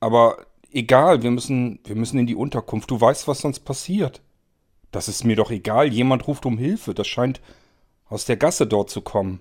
Aber 0.00 0.46
egal, 0.74 1.22
wir 1.22 1.30
müssen, 1.30 1.78
wir 1.84 1.96
müssen 1.96 2.18
in 2.18 2.26
die 2.26 2.34
Unterkunft. 2.34 2.90
Du 2.90 3.00
weißt, 3.00 3.26
was 3.28 3.40
sonst 3.40 3.60
passiert. 3.60 4.22
Das 4.90 5.08
ist 5.08 5.24
mir 5.24 5.36
doch 5.36 5.50
egal. 5.50 5.92
Jemand 5.92 6.26
ruft 6.28 6.46
um 6.46 6.58
Hilfe. 6.58 6.94
Das 6.94 7.06
scheint 7.06 7.40
aus 8.06 8.26
der 8.26 8.36
Gasse 8.36 8.66
dort 8.66 8.90
zu 8.90 9.00
kommen. 9.00 9.40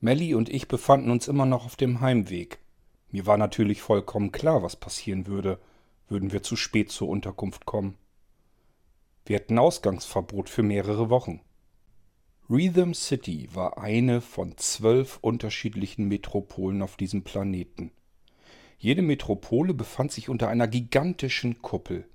Melly 0.00 0.34
und 0.34 0.48
ich 0.50 0.68
befanden 0.68 1.10
uns 1.10 1.28
immer 1.28 1.46
noch 1.46 1.64
auf 1.64 1.76
dem 1.76 2.00
Heimweg. 2.00 2.58
Mir 3.10 3.26
war 3.26 3.38
natürlich 3.38 3.80
vollkommen 3.80 4.32
klar, 4.32 4.62
was 4.62 4.76
passieren 4.76 5.26
würde, 5.26 5.58
würden 6.08 6.32
wir 6.32 6.42
zu 6.42 6.56
spät 6.56 6.90
zur 6.90 7.08
Unterkunft 7.08 7.64
kommen. 7.64 7.96
Wir 9.24 9.36
hatten 9.36 9.58
Ausgangsverbot 9.58 10.50
für 10.50 10.62
mehrere 10.62 11.08
Wochen. 11.08 11.40
Rhythm 12.50 12.92
City 12.92 13.48
war 13.54 13.78
eine 13.78 14.20
von 14.20 14.58
zwölf 14.58 15.18
unterschiedlichen 15.22 16.08
Metropolen 16.08 16.82
auf 16.82 16.96
diesem 16.96 17.22
Planeten. 17.22 17.90
Jede 18.78 19.02
Metropole 19.02 19.74
befand 19.74 20.12
sich 20.12 20.28
unter 20.28 20.48
einer 20.48 20.68
gigantischen 20.68 21.62
Kuppel. 21.62 22.06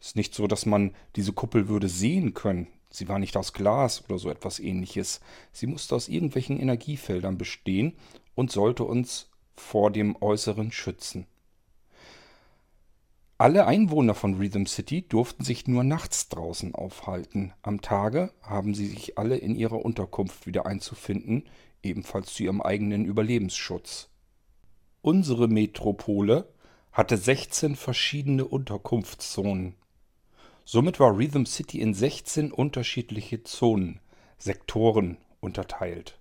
Es 0.00 0.08
ist 0.08 0.16
nicht 0.16 0.34
so, 0.34 0.46
dass 0.46 0.66
man 0.66 0.94
diese 1.16 1.32
Kuppel 1.32 1.68
würde 1.68 1.88
sehen 1.88 2.34
können. 2.34 2.68
Sie 2.90 3.08
war 3.08 3.18
nicht 3.18 3.36
aus 3.36 3.52
Glas 3.52 4.04
oder 4.04 4.18
so 4.18 4.30
etwas 4.30 4.58
ähnliches. 4.58 5.20
Sie 5.52 5.66
musste 5.66 5.94
aus 5.94 6.08
irgendwelchen 6.08 6.58
Energiefeldern 6.58 7.38
bestehen 7.38 7.94
und 8.34 8.50
sollte 8.50 8.84
uns 8.84 9.30
vor 9.54 9.90
dem 9.90 10.16
Äußeren 10.20 10.72
schützen. 10.72 11.26
Alle 13.38 13.66
Einwohner 13.66 14.14
von 14.14 14.34
Rhythm 14.34 14.66
City 14.66 15.02
durften 15.08 15.42
sich 15.42 15.66
nur 15.66 15.82
nachts 15.82 16.28
draußen 16.28 16.76
aufhalten. 16.76 17.52
Am 17.62 17.80
Tage 17.80 18.32
haben 18.40 18.74
sie 18.74 18.86
sich 18.86 19.18
alle 19.18 19.36
in 19.36 19.56
ihrer 19.56 19.84
Unterkunft 19.84 20.46
wieder 20.46 20.64
einzufinden, 20.66 21.48
ebenfalls 21.82 22.34
zu 22.34 22.44
ihrem 22.44 22.62
eigenen 22.62 23.04
Überlebensschutz. 23.04 24.11
Unsere 25.02 25.48
Metropole 25.48 26.48
hatte 26.92 27.16
16 27.16 27.76
verschiedene 27.76 28.44
Unterkunftszonen. 28.44 29.74
Somit 30.64 30.98
war 31.00 31.16
Rhythm 31.16 31.44
City 31.44 31.80
in 31.80 31.92
16 31.92 32.52
unterschiedliche 32.52 33.42
Zonen, 33.42 34.00
Sektoren 34.38 35.18
unterteilt 35.40 36.18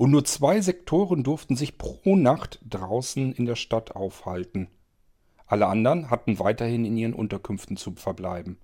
und 0.00 0.12
nur 0.12 0.24
zwei 0.24 0.62
Sektoren 0.62 1.22
durften 1.24 1.56
sich 1.56 1.76
pro 1.76 2.16
Nacht 2.16 2.58
draußen 2.66 3.32
in 3.34 3.44
der 3.44 3.54
Stadt 3.54 3.96
aufhalten. 3.96 4.68
Alle 5.46 5.66
anderen 5.66 6.08
hatten 6.08 6.38
weiterhin 6.38 6.86
in 6.86 6.96
ihren 6.96 7.12
Unterkünften 7.12 7.76
zu 7.76 7.92
verbleiben. 7.92 8.56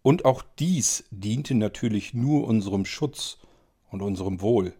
Und 0.00 0.24
auch 0.24 0.42
dies 0.58 1.04
diente 1.10 1.54
natürlich 1.54 2.14
nur 2.14 2.46
unserem 2.46 2.86
Schutz 2.86 3.36
und 3.90 4.00
unserem 4.00 4.40
Wohl. 4.40 4.72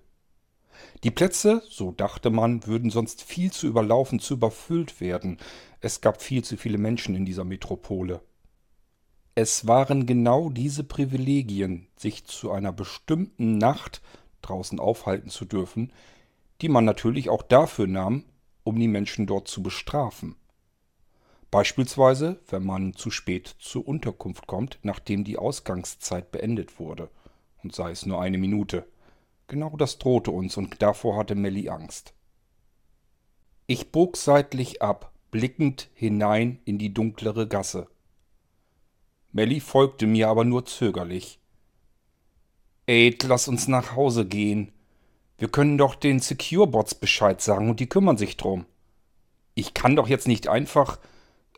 Die 1.05 1.11
Plätze, 1.11 1.63
so 1.69 1.93
dachte 1.93 2.31
man, 2.31 2.67
würden 2.67 2.91
sonst 2.91 3.23
viel 3.23 3.53
zu 3.53 3.67
überlaufen, 3.67 4.19
zu 4.19 4.35
überfüllt 4.35 5.01
werden. 5.01 5.39
Es 5.81 6.01
gab 6.01 6.23
viel 6.23 6.43
zu 6.45 6.57
viele 6.57 6.79
Menschen 6.79 7.15
in 7.15 7.25
dieser 7.25 7.45
Metropole. 7.45 8.21
Es 9.35 9.67
waren 9.67 10.07
genau 10.07 10.49
diese 10.49 10.83
Privilegien, 10.83 11.89
sich 11.97 12.25
zu 12.25 12.51
einer 12.53 12.73
bestimmten 12.73 13.59
Nacht 13.59 14.01
draußen 14.43 14.81
aufhalten 14.81 15.29
zu 15.29 15.45
dürfen, 15.45 15.93
die 16.63 16.69
man 16.69 16.85
natürlich 16.85 17.29
auch 17.29 17.43
dafür 17.43 17.87
nahm, 17.87 18.25
um 18.65 18.79
die 18.79 18.89
Menschen 18.89 19.27
dort 19.27 19.49
zu 19.49 19.63
bestrafen. 19.63 20.37
Beispielsweise, 21.51 22.41
wenn 22.49 22.65
man 22.65 22.95
zu 22.95 23.11
spät 23.11 23.55
zur 23.59 23.87
Unterkunft 23.87 24.47
kommt, 24.47 24.79
nachdem 24.83 25.23
die 25.25 25.39
Ausgangszeit 25.39 26.33
beendet 26.33 26.81
wurde, 26.81 27.11
und 27.63 27.75
sei 27.75 27.91
es 27.91 28.07
nur 28.07 28.21
eine 28.21 28.39
Minute. 28.39 28.87
Genau 29.49 29.77
das 29.77 29.99
drohte 29.99 30.31
uns, 30.31 30.57
und 30.57 30.83
davor 30.83 31.17
hatte 31.17 31.35
Melly 31.35 31.69
Angst. 31.69 32.15
Ich 33.69 33.93
bog 33.93 34.17
seitlich 34.17 34.83
ab, 34.83 35.13
blickend 35.31 35.89
hinein 35.95 36.61
in 36.65 36.79
die 36.79 36.93
dunklere 36.93 37.47
Gasse. 37.47 37.89
Melly 39.33 39.61
folgte 39.61 40.07
mir 40.07 40.29
aber 40.29 40.45
nur 40.45 40.65
zögerlich. 40.65 41.39
Aid, 42.87 43.25
lass 43.25 43.49
uns 43.49 43.69
nach 43.69 43.95
Hause 43.95 44.27
gehen. 44.27 44.73
Wir 45.39 45.49
können 45.49 45.77
doch 45.77 45.95
den 45.95 46.21
Secure-Bots 46.21 46.95
Bescheid 46.95 47.41
sagen 47.41 47.69
und 47.69 47.81
die 47.81 47.89
kümmern 47.89 48.17
sich 48.17 48.37
drum. 48.37 48.65
Ich 49.55 49.75
kann 49.75 49.97
doch 49.97 50.09
jetzt 50.09 50.29
nicht 50.29 50.49
einfach, 50.49 50.99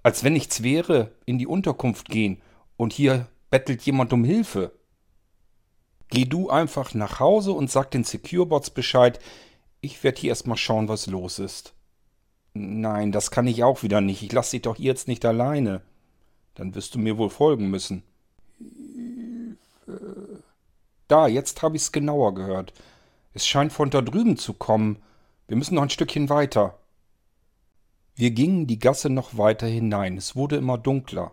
als 0.03 0.25
wenn 0.25 0.33
nichts 0.33 0.63
wäre, 0.63 1.13
in 1.27 1.39
die 1.39 1.47
Unterkunft 1.47 2.09
gehen 2.09 2.41
und 2.77 2.93
hier 2.93 3.29
bettelt 3.51 3.83
jemand 3.83 4.13
um 4.13 4.25
Hilfe. 4.25 4.73
Geh 6.11 6.25
du 6.25 6.51
einfach 6.51 6.95
nach 6.95 7.21
Hause 7.21 7.53
und 7.53 7.71
sag 7.71 7.91
den 7.91 8.05
Secure-Bots 8.05 8.71
Bescheid. 8.71 9.19
Ich 9.81 10.03
werde 10.03 10.21
hier 10.21 10.31
erstmal 10.31 10.57
schauen, 10.57 10.89
was 10.89 11.07
los 11.07 11.39
ist. 11.39 11.75
Nein, 12.55 13.13
das 13.13 13.31
kann 13.31 13.47
ich 13.47 13.63
auch 13.63 13.83
wieder 13.83 14.01
nicht. 14.01 14.23
Ich 14.23 14.33
lasse 14.33 14.53
dich 14.53 14.63
doch 14.63 14.79
jetzt 14.79 15.07
nicht 15.07 15.25
alleine. 15.25 15.83
Dann 16.55 16.75
wirst 16.75 16.95
du 16.95 16.99
mir 16.99 17.19
wohl 17.19 17.31
folgen 17.31 17.71
müssen. 17.71 18.03
Hilfe. 18.59 20.43
Da, 21.07 21.29
jetzt 21.29 21.63
habe 21.63 21.77
ich's 21.77 21.93
genauer 21.93 22.35
gehört. 22.35 22.73
Es 23.33 23.47
scheint 23.47 23.73
von 23.73 23.91
da 23.91 24.03
drüben 24.03 24.37
zu 24.37 24.55
kommen. 24.55 24.99
Wir 25.47 25.57
müssen 25.57 25.77
noch 25.77 25.83
ein 25.83 25.91
Stückchen 25.91 26.29
weiter. 26.29 26.79
Wir 28.15 28.33
gingen 28.33 28.67
die 28.67 28.81
Gasse 28.81 29.11
noch 29.11 29.39
weiter 29.39 29.67
hinein. 29.67 30.17
Es 30.17 30.35
wurde 30.35 30.57
immer 30.57 30.77
dunkler. 30.77 31.33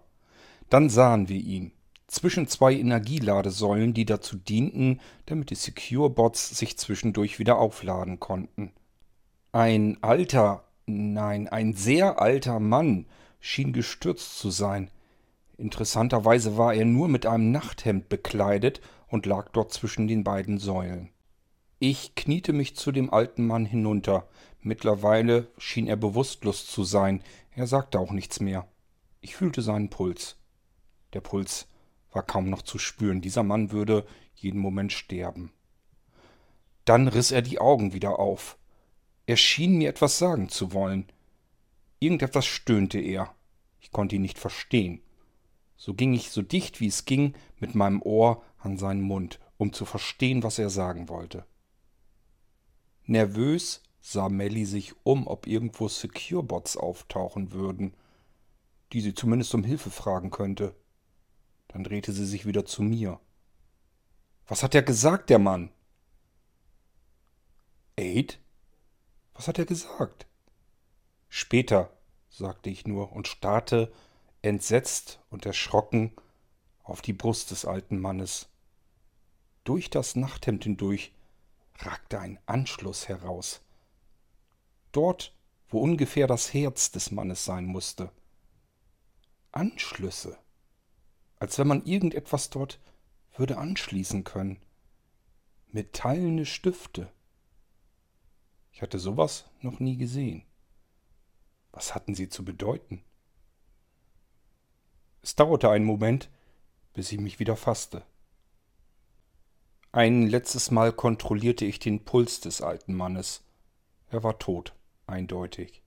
Dann 0.70 0.90
sahen 0.90 1.30
wir 1.30 1.40
ihn. 1.40 1.72
Zwischen 2.08 2.48
zwei 2.48 2.74
Energieladesäulen, 2.74 3.94
die 3.94 4.06
dazu 4.06 4.38
dienten, 4.38 5.00
damit 5.26 5.50
die 5.50 5.56
Secure-Bots 5.56 6.58
sich 6.58 6.78
zwischendurch 6.78 7.40
wieder 7.40 7.58
aufladen 7.58 8.20
konnten. 8.20 8.72
Ein 9.52 9.98
alter, 10.02 10.64
nein, 10.86 11.48
ein 11.48 11.74
sehr 11.74 12.22
alter 12.22 12.60
Mann 12.60 13.08
schien 13.40 13.74
gestürzt 13.74 14.38
zu 14.38 14.52
sein. 14.52 14.92
Interessanterweise 15.58 16.58
war 16.58 16.74
er 16.74 16.86
nur 16.86 17.08
mit 17.08 17.26
einem 17.26 17.52
Nachthemd 17.52 18.10
bekleidet 18.10 18.82
und 19.08 19.26
lag 19.26 19.50
dort 19.50 19.74
zwischen 19.74 20.08
den 20.08 20.24
beiden 20.24 20.58
Säulen. 20.58 21.10
Ich 21.80 22.16
kniete 22.16 22.54
mich 22.54 22.76
zu 22.76 22.92
dem 22.92 23.14
alten 23.14 23.46
Mann 23.48 23.66
hinunter. 23.66 24.28
Mittlerweile 24.62 25.48
schien 25.58 25.88
er 25.88 25.96
bewusstlos 25.96 26.66
zu 26.66 26.84
sein. 26.84 27.22
Er 27.56 27.68
sagte 27.68 28.00
auch 28.00 28.12
nichts 28.12 28.40
mehr. 28.40 28.68
Ich 29.22 29.36
fühlte 29.36 29.62
seinen 29.62 29.90
Puls. 29.90 30.38
Der 31.14 31.22
Puls 31.22 31.68
war 32.16 32.24
kaum 32.24 32.50
noch 32.50 32.62
zu 32.62 32.80
spüren. 32.80 33.22
Dieser 33.22 33.44
Mann 33.44 33.72
würde 33.72 34.06
jeden 34.36 34.60
Moment 34.60 34.94
sterben. 34.94 35.52
Dann 36.86 37.08
riss 37.08 37.32
er 37.32 37.42
die 37.42 37.60
Augen 37.60 37.94
wieder 37.94 38.20
auf. 38.20 38.58
Er 39.26 39.38
schien 39.38 39.78
mir 39.78 39.90
etwas 39.90 40.18
sagen 40.18 40.50
zu 40.50 40.74
wollen. 40.74 41.08
Irgendetwas 42.00 42.46
stöhnte 42.46 43.00
er. 43.00 43.36
Ich 43.80 43.92
konnte 43.92 44.16
ihn 44.16 44.22
nicht 44.22 44.40
verstehen. 44.40 45.02
So 45.78 45.94
ging 45.94 46.14
ich 46.14 46.32
so 46.32 46.42
dicht 46.42 46.80
wie 46.80 46.88
es 46.88 47.06
ging 47.06 47.34
mit 47.60 47.76
meinem 47.76 48.02
Ohr 48.02 48.44
an 48.60 48.78
seinen 48.78 49.02
Mund, 49.02 49.40
um 49.58 49.74
zu 49.74 49.86
verstehen, 49.86 50.44
was 50.44 50.58
er 50.58 50.70
sagen 50.70 51.10
wollte. 51.10 51.46
Nervös 53.06 53.84
sah 54.00 54.30
Melly 54.30 54.66
sich 54.66 54.94
um, 55.04 55.28
ob 55.28 55.48
irgendwo 55.48 55.88
Securebots 55.88 56.78
auftauchen 56.78 57.52
würden, 57.52 57.94
die 58.94 59.02
sie 59.02 59.14
zumindest 59.14 59.54
um 59.54 59.64
Hilfe 59.64 59.90
fragen 59.90 60.30
könnte. 60.30 60.76
Dann 61.76 61.84
drehte 61.84 62.14
sie 62.14 62.26
sich 62.26 62.46
wieder 62.46 62.64
zu 62.64 62.84
mir. 62.84 63.20
Was 64.48 64.64
hat 64.64 64.74
er 64.76 64.82
gesagt, 64.82 65.30
der 65.30 65.40
Mann? 65.40 65.74
Aid? 67.98 68.40
Was 69.34 69.50
hat 69.50 69.60
er 69.60 69.66
gesagt? 69.66 70.26
Später, 71.28 71.92
sagte 72.30 72.70
ich 72.70 72.88
nur 72.88 73.12
und 73.12 73.28
starrte 73.28 73.92
entsetzt 74.42 75.20
und 75.30 75.46
erschrocken 75.46 76.14
auf 76.82 77.02
die 77.02 77.12
Brust 77.12 77.52
des 77.52 77.66
alten 77.66 78.00
Mannes. 78.00 78.48
Durch 79.66 79.90
das 79.90 80.16
Nachthemd 80.16 80.64
hindurch 80.64 81.12
ragte 81.80 82.22
ein 82.22 82.40
Anschluss 82.46 83.10
heraus. 83.10 83.60
Dort, 84.94 85.36
wo 85.68 85.82
ungefähr 85.82 86.28
das 86.28 86.54
Herz 86.54 86.92
des 86.92 87.12
Mannes 87.12 87.44
sein 87.44 87.66
musste. 87.66 88.14
Anschlüsse. 89.52 90.38
Als 91.46 91.60
wenn 91.60 91.68
man 91.68 91.86
irgendetwas 91.86 92.50
dort 92.50 92.80
würde 93.38 93.60
anschließen 93.60 94.24
können. 94.24 94.60
Metallene 95.68 96.44
Stifte. 96.44 97.14
Ich 98.72 98.82
hatte 98.82 98.98
sowas 98.98 99.46
noch 99.62 99.80
nie 99.80 99.96
gesehen. 99.96 100.44
Was 101.72 101.94
hatten 101.94 102.16
sie 102.16 102.30
zu 102.30 102.44
bedeuten? 102.44 103.04
Es 105.22 105.36
dauerte 105.36 105.70
einen 105.70 105.86
Moment, 105.86 106.32
bis 106.94 107.12
ich 107.12 107.20
mich 107.20 107.38
wieder 107.38 107.56
fasste. 107.56 108.04
Ein 109.92 110.26
letztes 110.26 110.72
Mal 110.72 110.94
kontrollierte 110.94 111.66
ich 111.66 111.78
den 111.78 112.06
Puls 112.06 112.40
des 112.40 112.64
alten 112.64 112.96
Mannes. 112.96 113.44
Er 114.10 114.24
war 114.24 114.40
tot, 114.40 114.74
eindeutig. 115.06 115.84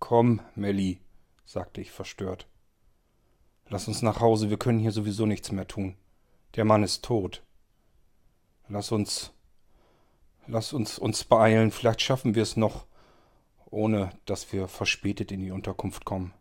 Komm, 0.00 0.42
Melly, 0.54 1.00
sagte 1.46 1.80
ich 1.80 1.90
verstört. 1.90 2.46
Lass 3.72 3.86
uns 3.86 4.02
nach 4.02 4.18
Hause, 4.18 4.50
wir 4.50 4.58
können 4.58 4.80
hier 4.80 4.90
sowieso 4.90 5.26
nichts 5.26 5.52
mehr 5.52 5.68
tun. 5.68 5.94
Der 6.56 6.64
Mann 6.64 6.82
ist 6.82 7.04
tot. 7.04 7.44
Lass 8.68 8.90
uns. 8.90 9.32
Lass 10.48 10.72
uns 10.72 10.98
uns 10.98 11.22
beeilen, 11.22 11.70
vielleicht 11.70 12.02
schaffen 12.02 12.34
wir 12.34 12.42
es 12.42 12.56
noch, 12.56 12.86
ohne 13.66 14.10
dass 14.24 14.52
wir 14.52 14.66
verspätet 14.66 15.30
in 15.30 15.40
die 15.40 15.52
Unterkunft 15.52 16.04
kommen. 16.04 16.34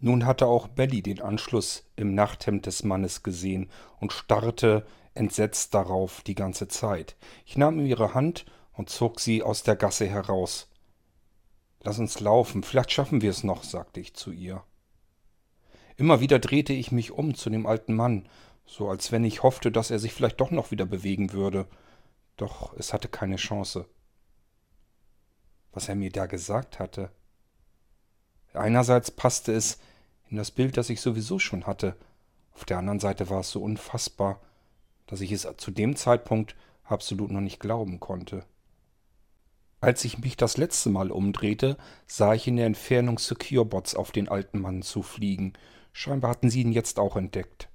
Nun 0.00 0.26
hatte 0.26 0.48
auch 0.48 0.66
Belly 0.66 1.00
den 1.00 1.22
Anschluss 1.22 1.84
im 1.94 2.16
Nachthemd 2.16 2.66
des 2.66 2.82
Mannes 2.82 3.22
gesehen 3.22 3.70
und 4.00 4.12
starrte 4.12 4.84
entsetzt 5.14 5.74
darauf 5.74 6.22
die 6.22 6.34
ganze 6.34 6.66
Zeit. 6.66 7.14
Ich 7.44 7.56
nahm 7.56 7.78
ihre 7.86 8.14
Hand 8.14 8.46
und 8.72 8.90
zog 8.90 9.20
sie 9.20 9.44
aus 9.44 9.62
der 9.62 9.76
Gasse 9.76 10.08
heraus. 10.08 10.68
Lass 11.82 12.00
uns 12.00 12.18
laufen, 12.18 12.64
vielleicht 12.64 12.90
schaffen 12.90 13.22
wir 13.22 13.30
es 13.30 13.44
noch, 13.44 13.62
sagte 13.62 14.00
ich 14.00 14.14
zu 14.14 14.32
ihr. 14.32 14.64
Immer 15.96 16.20
wieder 16.20 16.38
drehte 16.38 16.72
ich 16.72 16.92
mich 16.92 17.12
um 17.12 17.34
zu 17.34 17.50
dem 17.50 17.66
alten 17.66 17.94
Mann, 17.94 18.28
so 18.66 18.88
als 18.88 19.12
wenn 19.12 19.24
ich 19.24 19.42
hoffte, 19.42 19.72
dass 19.72 19.90
er 19.90 19.98
sich 19.98 20.12
vielleicht 20.12 20.40
doch 20.40 20.50
noch 20.50 20.70
wieder 20.70 20.86
bewegen 20.86 21.32
würde. 21.32 21.66
Doch 22.36 22.74
es 22.76 22.92
hatte 22.92 23.08
keine 23.08 23.36
Chance. 23.36 23.86
Was 25.72 25.88
er 25.88 25.94
mir 25.94 26.10
da 26.10 26.26
gesagt 26.26 26.78
hatte, 26.78 27.10
Einerseits 28.56 29.10
passte 29.10 29.52
es 29.52 29.78
in 30.30 30.36
das 30.36 30.50
Bild, 30.50 30.76
das 30.76 30.90
ich 30.90 31.00
sowieso 31.00 31.38
schon 31.38 31.66
hatte. 31.66 31.96
Auf 32.52 32.64
der 32.64 32.78
anderen 32.78 33.00
Seite 33.00 33.28
war 33.28 33.40
es 33.40 33.50
so 33.50 33.62
unfassbar, 33.62 34.40
dass 35.06 35.20
ich 35.20 35.30
es 35.32 35.46
zu 35.58 35.70
dem 35.70 35.94
Zeitpunkt 35.94 36.56
absolut 36.84 37.30
noch 37.30 37.40
nicht 37.40 37.60
glauben 37.60 38.00
konnte. 38.00 38.44
Als 39.80 40.04
ich 40.04 40.18
mich 40.18 40.36
das 40.36 40.56
letzte 40.56 40.88
Mal 40.88 41.10
umdrehte, 41.10 41.76
sah 42.06 42.34
ich 42.34 42.48
in 42.48 42.56
der 42.56 42.66
Entfernung 42.66 43.18
Securebots 43.18 43.94
auf 43.94 44.10
den 44.10 44.28
alten 44.28 44.60
Mann 44.60 44.82
zufliegen. 44.82 45.52
Scheinbar 45.98 46.32
hatten 46.32 46.50
sie 46.50 46.60
ihn 46.60 46.72
jetzt 46.72 46.98
auch 46.98 47.16
entdeckt. 47.16 47.70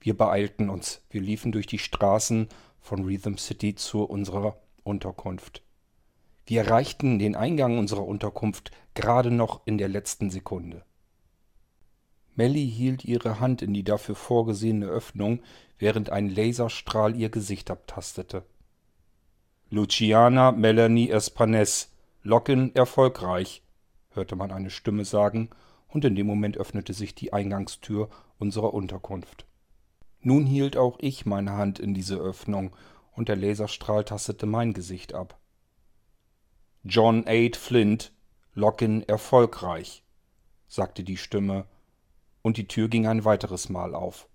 Wir 0.00 0.16
beeilten 0.16 0.70
uns. 0.70 1.02
Wir 1.10 1.20
liefen 1.20 1.52
durch 1.52 1.66
die 1.66 1.78
Straßen 1.78 2.48
von 2.80 3.04
Rhythm 3.04 3.36
City 3.36 3.74
zu 3.74 4.04
unserer 4.04 4.56
Unterkunft. 4.82 5.62
Wir 6.46 6.62
erreichten 6.62 7.18
den 7.18 7.36
Eingang 7.36 7.76
unserer 7.76 8.06
Unterkunft 8.06 8.70
gerade 8.94 9.30
noch 9.30 9.60
in 9.66 9.76
der 9.76 9.88
letzten 9.88 10.30
Sekunde. 10.30 10.86
Melly 12.34 12.66
hielt 12.66 13.04
ihre 13.04 13.40
Hand 13.40 13.60
in 13.60 13.74
die 13.74 13.84
dafür 13.84 14.14
vorgesehene 14.14 14.86
Öffnung, 14.86 15.42
während 15.76 16.08
ein 16.08 16.30
Laserstrahl 16.30 17.14
ihr 17.14 17.28
Gesicht 17.28 17.70
abtastete. 17.70 18.46
Luciana 19.68 20.50
Melanie 20.50 21.10
Espanes, 21.10 21.92
Locken 22.22 22.74
erfolgreich, 22.74 23.62
hörte 24.12 24.34
man 24.34 24.50
eine 24.50 24.70
Stimme 24.70 25.04
sagen, 25.04 25.50
und 25.88 26.04
in 26.04 26.14
dem 26.14 26.26
Moment 26.26 26.56
öffnete 26.56 26.92
sich 26.92 27.14
die 27.14 27.32
Eingangstür 27.32 28.08
unserer 28.38 28.72
Unterkunft. 28.74 29.46
Nun 30.20 30.46
hielt 30.46 30.76
auch 30.76 30.98
ich 31.00 31.26
meine 31.26 31.52
Hand 31.52 31.78
in 31.78 31.94
diese 31.94 32.16
Öffnung, 32.16 32.74
und 33.12 33.28
der 33.28 33.36
Laserstrahl 33.36 34.04
tastete 34.04 34.46
mein 34.46 34.72
Gesicht 34.74 35.12
ab. 35.12 35.38
John 36.84 37.26
Aid 37.26 37.56
Flint, 37.56 38.12
Login 38.54 39.02
erfolgreich, 39.02 40.04
sagte 40.68 41.02
die 41.02 41.16
Stimme, 41.16 41.66
und 42.42 42.56
die 42.56 42.68
Tür 42.68 42.88
ging 42.88 43.06
ein 43.06 43.24
weiteres 43.24 43.68
Mal 43.68 43.94
auf. 43.94 44.28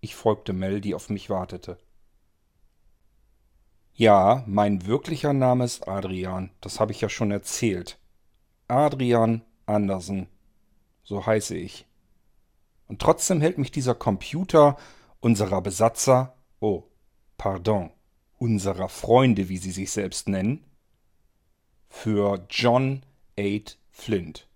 Ich 0.00 0.14
folgte 0.14 0.52
Mel, 0.52 0.80
die 0.80 0.94
auf 0.94 1.08
mich 1.08 1.30
wartete. 1.30 1.78
Ja, 3.94 4.44
mein 4.46 4.86
wirklicher 4.86 5.32
Name 5.32 5.64
ist 5.64 5.88
Adrian, 5.88 6.50
das 6.60 6.80
habe 6.80 6.92
ich 6.92 7.00
ja 7.00 7.08
schon 7.08 7.30
erzählt. 7.30 7.98
Adrian 8.68 9.42
Andersen, 9.66 10.28
so 11.10 11.26
heiße 11.26 11.56
ich. 11.56 11.86
Und 12.86 13.02
trotzdem 13.02 13.40
hält 13.40 13.58
mich 13.58 13.72
dieser 13.72 13.96
Computer 13.96 14.76
unserer 15.18 15.60
Besatzer, 15.60 16.34
oh, 16.60 16.84
pardon, 17.36 17.90
unserer 18.38 18.88
Freunde, 18.88 19.48
wie 19.48 19.58
sie 19.58 19.72
sich 19.72 19.90
selbst 19.90 20.28
nennen, 20.28 20.64
für 21.88 22.46
John 22.48 23.02
8 23.38 23.76
Flint. 23.90 24.46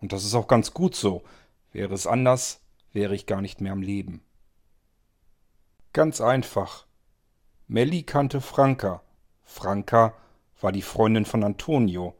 Und 0.00 0.14
das 0.14 0.24
ist 0.24 0.34
auch 0.34 0.48
ganz 0.48 0.72
gut 0.72 0.96
so. 0.96 1.22
Wäre 1.70 1.92
es 1.92 2.06
anders, 2.06 2.62
wäre 2.92 3.14
ich 3.14 3.26
gar 3.26 3.42
nicht 3.42 3.60
mehr 3.60 3.72
am 3.72 3.82
Leben. 3.82 4.22
Ganz 5.92 6.22
einfach. 6.22 6.86
Melly 7.68 8.04
kannte 8.04 8.40
Franka. 8.40 9.02
Franka 9.42 10.14
war 10.62 10.72
die 10.72 10.82
Freundin 10.82 11.26
von 11.26 11.44
Antonio. 11.44 12.14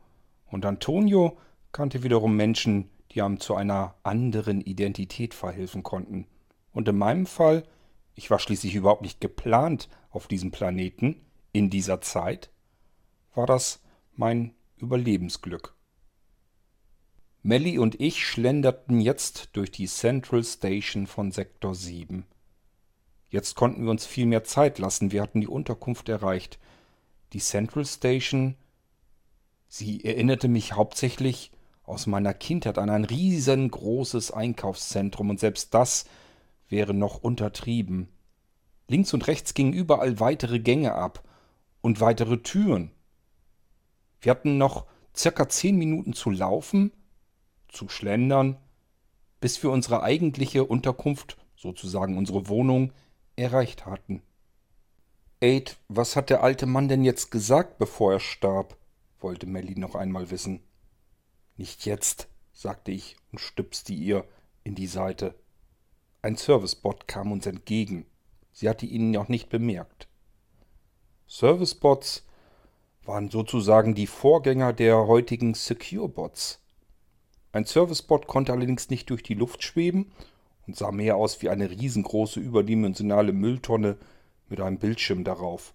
Und 0.50 0.66
Antonio 0.66 1.38
kannte 1.72 2.02
wiederum 2.02 2.36
Menschen, 2.36 2.90
die 3.14 3.20
ihm 3.20 3.38
zu 3.38 3.54
einer 3.54 3.94
anderen 4.02 4.60
Identität 4.60 5.34
verhelfen 5.34 5.82
konnten. 5.82 6.26
Und 6.72 6.88
in 6.88 6.98
meinem 6.98 7.26
Fall, 7.26 7.64
ich 8.14 8.30
war 8.30 8.38
schließlich 8.38 8.74
überhaupt 8.74 9.02
nicht 9.02 9.20
geplant 9.20 9.88
auf 10.10 10.26
diesem 10.26 10.50
Planeten 10.50 11.20
in 11.52 11.70
dieser 11.70 12.00
Zeit, 12.00 12.50
war 13.34 13.46
das 13.46 13.80
mein 14.14 14.54
Überlebensglück. 14.76 15.74
Melly 17.42 17.78
und 17.78 18.00
ich 18.00 18.26
schlenderten 18.26 19.00
jetzt 19.00 19.50
durch 19.52 19.70
die 19.70 19.86
Central 19.86 20.42
Station 20.42 21.06
von 21.06 21.30
Sektor 21.30 21.74
7. 21.74 22.24
Jetzt 23.28 23.54
konnten 23.54 23.84
wir 23.84 23.90
uns 23.90 24.06
viel 24.06 24.26
mehr 24.26 24.44
Zeit 24.44 24.78
lassen, 24.78 25.12
wir 25.12 25.22
hatten 25.22 25.40
die 25.40 25.48
Unterkunft 25.48 26.08
erreicht. 26.08 26.58
Die 27.32 27.40
Central 27.40 27.84
Station, 27.84 28.56
sie 29.68 30.04
erinnerte 30.04 30.48
mich 30.48 30.72
hauptsächlich 30.72 31.50
aus 31.84 32.06
meiner 32.06 32.34
Kindheit 32.34 32.78
an 32.78 32.90
ein 32.90 33.04
riesengroßes 33.04 34.30
Einkaufszentrum 34.30 35.30
und 35.30 35.40
selbst 35.40 35.74
das 35.74 36.06
wäre 36.68 36.94
noch 36.94 37.22
untertrieben. 37.22 38.08
Links 38.88 39.14
und 39.14 39.26
rechts 39.26 39.54
gingen 39.54 39.72
überall 39.72 40.20
weitere 40.20 40.58
Gänge 40.58 40.94
ab 40.94 41.22
und 41.80 42.00
weitere 42.00 42.38
Türen. 42.38 42.90
Wir 44.20 44.30
hatten 44.30 44.58
noch 44.58 44.86
circa 45.14 45.48
zehn 45.48 45.76
Minuten 45.76 46.14
zu 46.14 46.30
laufen, 46.30 46.92
zu 47.68 47.88
schlendern, 47.88 48.56
bis 49.40 49.62
wir 49.62 49.70
unsere 49.70 50.02
eigentliche 50.02 50.64
Unterkunft, 50.64 51.36
sozusagen 51.56 52.16
unsere 52.16 52.48
Wohnung, 52.48 52.92
erreicht 53.36 53.84
hatten. 53.84 54.22
Aid, 55.40 55.76
was 55.88 56.16
hat 56.16 56.30
der 56.30 56.42
alte 56.42 56.64
Mann 56.64 56.88
denn 56.88 57.04
jetzt 57.04 57.30
gesagt, 57.30 57.78
bevor 57.78 58.14
er 58.14 58.20
starb? 58.20 58.76
wollte 59.20 59.46
Melly 59.46 59.78
noch 59.78 59.94
einmal 59.94 60.30
wissen. 60.30 60.62
Nicht 61.56 61.86
jetzt, 61.86 62.28
sagte 62.52 62.90
ich 62.90 63.16
und 63.30 63.38
stüpste 63.38 63.92
ihr 63.92 64.24
in 64.64 64.74
die 64.74 64.86
Seite. 64.86 65.34
Ein 66.22 66.36
Servicebot 66.36 67.06
kam 67.06 67.32
uns 67.32 67.46
entgegen. 67.46 68.06
Sie 68.52 68.68
hatte 68.68 68.86
ihn 68.86 69.10
noch 69.10 69.28
nicht 69.28 69.50
bemerkt. 69.50 70.08
Servicebots 71.26 72.24
waren 73.04 73.30
sozusagen 73.30 73.94
die 73.94 74.06
Vorgänger 74.06 74.72
der 74.72 75.06
heutigen 75.06 75.54
Secure-Bots. 75.54 76.60
Ein 77.52 77.66
Servicebot 77.66 78.26
konnte 78.26 78.52
allerdings 78.52 78.90
nicht 78.90 79.10
durch 79.10 79.22
die 79.22 79.34
Luft 79.34 79.62
schweben 79.62 80.12
und 80.66 80.76
sah 80.76 80.90
mehr 80.90 81.16
aus 81.16 81.42
wie 81.42 81.50
eine 81.50 81.70
riesengroße 81.70 82.40
überdimensionale 82.40 83.32
Mülltonne 83.32 83.98
mit 84.48 84.60
einem 84.60 84.78
Bildschirm 84.78 85.24
darauf. 85.24 85.74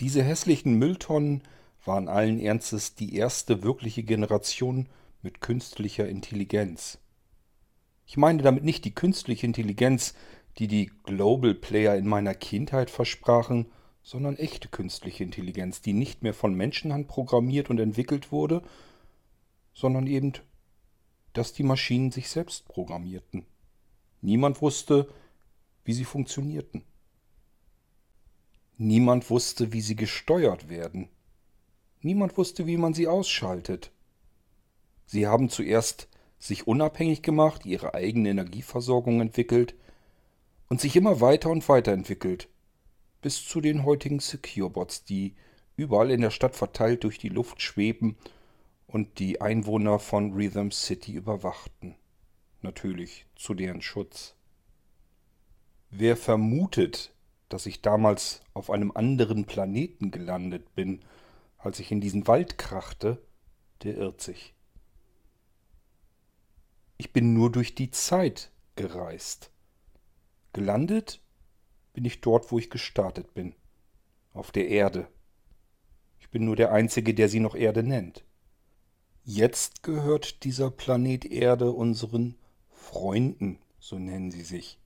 Diese 0.00 0.22
hässlichen 0.22 0.74
Mülltonnen 0.74 1.42
waren 1.86 2.08
allen 2.08 2.38
Ernstes 2.40 2.94
die 2.94 3.16
erste 3.16 3.62
wirkliche 3.62 4.02
Generation 4.02 4.88
mit 5.22 5.40
künstlicher 5.40 6.08
Intelligenz. 6.08 6.98
Ich 8.06 8.16
meine 8.16 8.42
damit 8.42 8.64
nicht 8.64 8.84
die 8.84 8.94
künstliche 8.94 9.46
Intelligenz, 9.46 10.14
die 10.58 10.68
die 10.68 10.90
Global 11.04 11.54
Player 11.54 11.96
in 11.96 12.06
meiner 12.06 12.34
Kindheit 12.34 12.90
versprachen, 12.90 13.66
sondern 14.02 14.36
echte 14.36 14.68
künstliche 14.68 15.24
Intelligenz, 15.24 15.80
die 15.80 15.92
nicht 15.92 16.22
mehr 16.22 16.34
von 16.34 16.54
Menschenhand 16.54 17.08
programmiert 17.08 17.70
und 17.70 17.80
entwickelt 17.80 18.30
wurde, 18.30 18.62
sondern 19.74 20.06
eben, 20.06 20.32
dass 21.32 21.52
die 21.52 21.64
Maschinen 21.64 22.12
sich 22.12 22.28
selbst 22.28 22.68
programmierten. 22.68 23.44
Niemand 24.20 24.62
wusste, 24.62 25.12
wie 25.84 25.92
sie 25.92 26.04
funktionierten. 26.04 26.84
Niemand 28.78 29.28
wusste, 29.28 29.72
wie 29.72 29.80
sie 29.80 29.96
gesteuert 29.96 30.68
werden. 30.68 31.08
Niemand 32.06 32.36
wusste, 32.38 32.68
wie 32.68 32.76
man 32.76 32.94
sie 32.94 33.08
ausschaltet. 33.08 33.90
Sie 35.06 35.26
haben 35.26 35.48
zuerst 35.48 36.06
sich 36.38 36.68
unabhängig 36.68 37.20
gemacht, 37.20 37.66
ihre 37.66 37.94
eigene 37.94 38.28
Energieversorgung 38.28 39.20
entwickelt 39.20 39.74
und 40.68 40.80
sich 40.80 40.94
immer 40.94 41.20
weiter 41.20 41.50
und 41.50 41.68
weiter 41.68 41.90
entwickelt, 41.90 42.48
bis 43.22 43.44
zu 43.44 43.60
den 43.60 43.84
heutigen 43.84 44.20
Securebots, 44.20 45.02
die 45.02 45.34
überall 45.74 46.12
in 46.12 46.20
der 46.20 46.30
Stadt 46.30 46.54
verteilt 46.54 47.02
durch 47.02 47.18
die 47.18 47.28
Luft 47.28 47.60
schweben 47.60 48.16
und 48.86 49.18
die 49.18 49.40
Einwohner 49.40 49.98
von 49.98 50.32
Rhythm 50.32 50.70
City 50.70 51.14
überwachten. 51.14 51.96
Natürlich 52.62 53.26
zu 53.34 53.52
deren 53.52 53.82
Schutz. 53.82 54.36
Wer 55.90 56.16
vermutet, 56.16 57.12
dass 57.48 57.66
ich 57.66 57.82
damals 57.82 58.42
auf 58.54 58.70
einem 58.70 58.92
anderen 58.94 59.44
Planeten 59.44 60.12
gelandet 60.12 60.72
bin, 60.76 61.00
als 61.66 61.80
ich 61.80 61.90
in 61.90 62.00
diesen 62.00 62.28
Wald 62.28 62.58
krachte, 62.58 63.20
der 63.82 63.96
irrt 63.96 64.20
sich. 64.20 64.54
Ich 66.96 67.12
bin 67.12 67.34
nur 67.34 67.50
durch 67.50 67.74
die 67.74 67.90
Zeit 67.90 68.52
gereist. 68.76 69.50
Gelandet 70.52 71.20
bin 71.92 72.04
ich 72.04 72.20
dort, 72.20 72.52
wo 72.52 72.58
ich 72.60 72.70
gestartet 72.70 73.34
bin, 73.34 73.54
auf 74.32 74.52
der 74.52 74.68
Erde. 74.68 75.08
Ich 76.20 76.30
bin 76.30 76.44
nur 76.44 76.54
der 76.54 76.70
Einzige, 76.72 77.14
der 77.14 77.28
sie 77.28 77.40
noch 77.40 77.56
Erde 77.56 77.82
nennt. 77.82 78.24
Jetzt 79.24 79.82
gehört 79.82 80.44
dieser 80.44 80.70
Planet 80.70 81.24
Erde 81.24 81.72
unseren 81.72 82.38
Freunden, 82.70 83.58
so 83.80 83.98
nennen 83.98 84.30
sie 84.30 84.44
sich. 84.44 84.78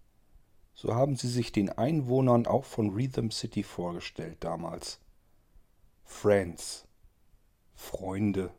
So 0.74 0.94
haben 0.94 1.14
sie 1.14 1.28
sich 1.28 1.52
den 1.52 1.68
Einwohnern 1.68 2.46
auch 2.46 2.64
von 2.64 2.88
Rhythm 2.88 3.30
City 3.30 3.62
vorgestellt 3.62 4.38
damals. 4.40 4.98
Friends. 6.10 6.86
Freunde. 7.72 8.52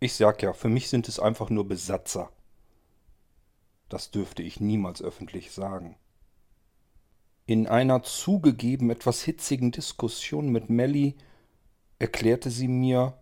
Ich 0.00 0.14
sag 0.14 0.42
ja, 0.42 0.54
für 0.54 0.70
mich 0.70 0.88
sind 0.88 1.06
es 1.06 1.18
einfach 1.18 1.50
nur 1.50 1.68
Besatzer. 1.68 2.32
Das 3.90 4.10
dürfte 4.10 4.42
ich 4.42 4.58
niemals 4.58 5.02
öffentlich 5.02 5.50
sagen. 5.50 5.96
In 7.44 7.66
einer 7.66 8.02
zugegeben 8.04 8.88
etwas 8.88 9.20
hitzigen 9.20 9.70
Diskussion 9.70 10.48
mit 10.48 10.70
Melly 10.70 11.14
erklärte 11.98 12.50
sie 12.50 12.68
mir, 12.68 13.18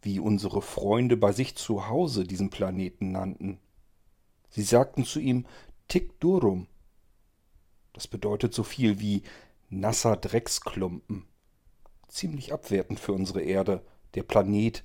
wie 0.00 0.18
unsere 0.18 0.62
Freunde 0.62 1.18
bei 1.18 1.32
sich 1.32 1.54
zu 1.54 1.88
Hause 1.88 2.24
diesen 2.24 2.48
Planeten 2.48 3.12
nannten. 3.12 3.58
Sie 4.48 4.62
sagten 4.62 5.04
zu 5.04 5.20
ihm 5.20 5.44
Tick 5.86 6.18
Durum. 6.18 6.66
Das 7.92 8.08
bedeutet 8.08 8.54
so 8.54 8.62
viel 8.62 9.00
wie 9.00 9.22
nasser 9.68 10.16
Drecksklumpen. 10.16 11.26
Ziemlich 12.08 12.52
abwertend 12.52 12.98
für 12.98 13.12
unsere 13.12 13.42
Erde, 13.42 13.82
der 14.14 14.22
Planet, 14.22 14.84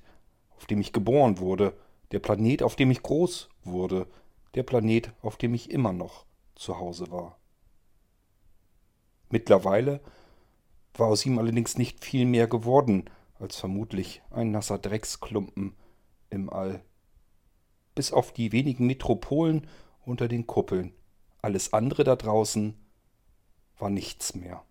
auf 0.56 0.66
dem 0.66 0.80
ich 0.80 0.92
geboren 0.92 1.38
wurde, 1.38 1.76
der 2.12 2.20
Planet, 2.20 2.62
auf 2.62 2.76
dem 2.76 2.90
ich 2.90 3.02
groß 3.02 3.48
wurde, 3.64 4.06
der 4.54 4.62
Planet, 4.62 5.12
auf 5.22 5.36
dem 5.36 5.54
ich 5.54 5.70
immer 5.70 5.92
noch 5.92 6.26
zu 6.54 6.78
Hause 6.78 7.10
war. 7.10 7.38
Mittlerweile 9.30 10.00
war 10.94 11.08
aus 11.08 11.26
ihm 11.26 11.38
allerdings 11.38 11.76
nicht 11.76 12.04
viel 12.04 12.24
mehr 12.24 12.46
geworden 12.46 13.10
als 13.38 13.56
vermutlich 13.56 14.22
ein 14.30 14.52
nasser 14.52 14.78
Drecksklumpen 14.78 15.74
im 16.30 16.50
All. 16.50 16.84
Bis 17.94 18.12
auf 18.12 18.32
die 18.32 18.52
wenigen 18.52 18.86
Metropolen 18.86 19.66
unter 20.04 20.28
den 20.28 20.46
Kuppeln. 20.46 20.94
Alles 21.42 21.72
andere 21.72 22.04
da 22.04 22.16
draußen 22.16 22.74
war 23.78 23.90
nichts 23.90 24.34
mehr. 24.34 24.64